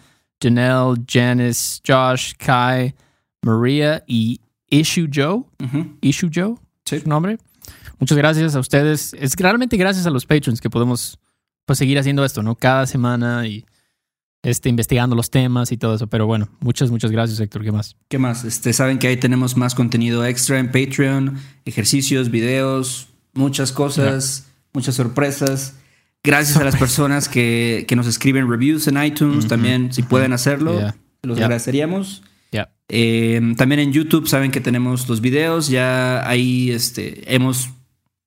Janelle, 0.43 1.01
Janice, 1.09 1.81
Josh, 1.87 2.33
Kai, 2.37 2.95
Maria 3.43 4.03
y 4.07 4.41
Issue 4.71 5.09
Joe. 5.13 5.45
Ujú. 5.63 5.97
Issue 6.01 6.31
Joe, 6.35 6.57
Sí. 6.85 6.97
es 6.97 7.03
su 7.05 7.09
nombre. 7.09 7.39
Muchas 8.01 8.19
gracias 8.19 8.55
a 8.55 8.61
ustedes. 8.61 9.15
Es 9.19 9.35
realmente 9.37 9.77
gracias 9.77 10.07
a 10.07 10.11
los 10.11 10.27
patrons 10.27 10.61
que 10.61 10.71
podemos 10.71 11.19
pues, 11.67 11.79
seguir 11.79 11.99
haciendo 11.99 12.25
esto, 12.25 12.43
¿no? 12.43 12.55
Cada 12.55 12.87
semana 12.87 13.47
y 13.47 13.65
este, 14.43 14.69
investigando 14.69 15.17
los 15.17 15.31
temas 15.31 15.73
y 15.73 15.77
todo 15.77 15.97
eso. 15.97 16.07
Pero 16.07 16.27
bueno, 16.27 16.49
muchas, 16.61 16.91
muchas 16.91 17.11
gracias, 17.11 17.41
Héctor. 17.41 17.65
¿Qué 17.65 17.73
más? 17.73 17.97
¿Qué 18.09 18.19
más? 18.19 18.45
Este, 18.45 18.73
saben 18.73 18.99
que 18.99 19.09
ahí 19.09 19.17
tenemos 19.17 19.57
más 19.57 19.75
contenido 19.75 20.25
extra 20.25 20.59
en 20.61 20.67
Patreon, 20.71 21.39
ejercicios, 21.65 22.31
videos, 22.31 23.09
muchas 23.39 23.73
cosas, 23.73 24.47
muchas 24.75 24.95
sorpresas. 24.97 25.75
Gracias 26.23 26.57
a 26.59 26.65
las 26.65 26.77
personas 26.77 27.29
que, 27.29 27.85
que 27.89 27.97
nos 27.97 28.07
escriben 28.07 28.51
reviews 28.51 28.87
en 28.89 29.03
iTunes 29.03 29.47
también, 29.47 29.93
si 29.93 30.03
pueden 30.03 30.33
hacerlo, 30.33 30.79
Yeah. 30.79 30.97
los 31.23 31.37
Yeah. 31.39 31.47
agradeceríamos. 31.47 32.23
Eh, 32.91 33.39
también 33.59 33.81
en 33.81 33.93
YouTube 33.93 34.27
saben 34.29 34.51
que 34.51 34.63
tenemos 34.63 35.11
los 35.11 35.21
videos, 35.21 35.69
ya 35.69 36.27
ahí 36.27 36.71
este, 36.71 37.35
hemos 37.35 37.69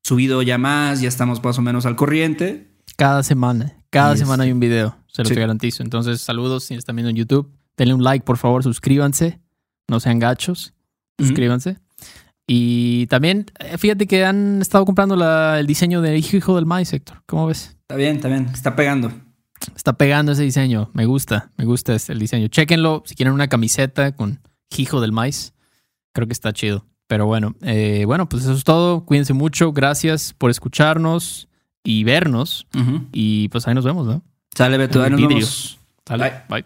subido 0.03 0.43
ya 0.43 0.59
más, 0.59 1.01
ya 1.01 1.07
estamos 1.07 1.43
más 1.43 1.57
o 1.57 1.63
menos 1.63 1.87
al 1.87 1.95
corriente. 1.95 2.67
Cada 2.95 3.23
semana, 3.23 3.73
cada 3.89 4.15
semana 4.15 4.43
este- 4.43 4.49
hay 4.49 4.51
un 4.51 4.59
video, 4.59 4.95
se 5.07 5.23
los 5.23 5.29
Sí. 5.29 5.35
garantizo. 5.35 5.81
Entonces, 5.81 6.21
saludos 6.21 6.65
si 6.65 6.75
están 6.75 6.95
viendo 6.95 7.09
en 7.09 7.15
YouTube. 7.15 7.49
Denle 7.75 7.95
un 7.95 8.03
like, 8.03 8.23
por 8.23 8.37
favor, 8.37 8.61
suscríbanse. 8.61 9.39
No 9.89 9.99
sean 9.99 10.19
gachos, 10.19 10.75
suscríbanse. 11.17 11.79
Y 12.53 13.07
también, 13.07 13.45
eh, 13.59 13.77
fíjate 13.77 14.07
que 14.07 14.25
han 14.25 14.61
estado 14.61 14.83
comprando 14.83 15.15
la- 15.15 15.57
el 15.57 15.65
diseño 15.67 16.01
de 16.01 16.17
Hijo 16.17 16.55
del 16.57 16.65
Maíz, 16.65 16.91
Héctor. 16.91 17.23
¿Cómo 17.25 17.47
ves? 17.47 17.77
Está 17.83 17.95
bien, 17.95 18.17
está 18.17 18.27
bien, 18.27 18.49
está 18.53 18.75
pegando. 18.75 19.09
Está 19.73 19.93
pegando 19.93 20.33
ese 20.33 20.43
diseño. 20.43 20.89
Me 20.93 21.05
gusta, 21.05 21.51
me 21.55 21.63
gusta 21.63 21.93
este- 21.95 22.11
el 22.11 22.19
diseño. 22.19 22.49
Chéquenlo 22.49 23.03
si 23.05 23.15
quieren 23.15 23.33
una 23.33 23.47
camiseta 23.47 24.13
con 24.17 24.41
Hijo 24.75 24.99
del 24.99 25.13
Maíz. 25.13 25.53
Creo 26.13 26.27
que 26.27 26.33
está 26.33 26.51
chido. 26.51 26.85
Pero 27.07 27.25
bueno, 27.25 27.55
eh, 27.61 28.03
bueno, 28.05 28.27
pues 28.27 28.43
eso 28.43 28.51
es 28.53 28.65
todo. 28.65 29.05
Cuídense 29.05 29.31
mucho. 29.33 29.71
Gracias 29.71 30.33
por 30.37 30.51
escucharnos 30.51 31.47
y 31.85 32.03
vernos. 32.03 32.67
Y 33.13 33.47
pues 33.47 33.65
ahí 33.65 33.75
nos 33.75 33.85
vemos, 33.85 34.07
¿no? 34.07 34.23
Sale, 34.55 34.77
Beto, 34.77 35.01
ahí 35.01 35.09
nos 35.11 35.21
vemos. 35.21 35.79
Sale. 36.05 36.33
Bye. 36.49 36.65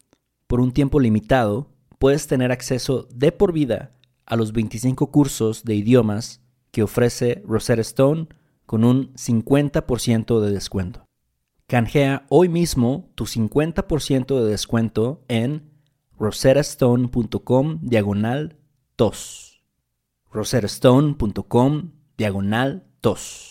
Por 0.51 0.59
un 0.59 0.73
tiempo 0.73 0.99
limitado, 0.99 1.71
puedes 1.97 2.27
tener 2.27 2.51
acceso 2.51 3.07
de 3.09 3.31
por 3.31 3.53
vida 3.53 3.93
a 4.25 4.35
los 4.35 4.51
25 4.51 5.09
cursos 5.09 5.63
de 5.63 5.75
idiomas 5.75 6.41
que 6.71 6.83
ofrece 6.83 7.41
Rosetta 7.47 7.79
Stone 7.79 8.27
con 8.65 8.83
un 8.83 9.13
50% 9.13 10.41
de 10.41 10.51
descuento. 10.51 11.05
Canjea 11.67 12.25
hoy 12.27 12.49
mismo 12.49 13.13
tu 13.15 13.27
50% 13.27 14.43
de 14.43 14.51
descuento 14.51 15.23
en 15.29 15.71
rosettastone.com 16.19 17.79
diagonal 17.81 18.57
tos. 18.97 19.63
rosettastone.com 20.33 21.91
diagonal 22.17 22.83
tos. 22.99 23.50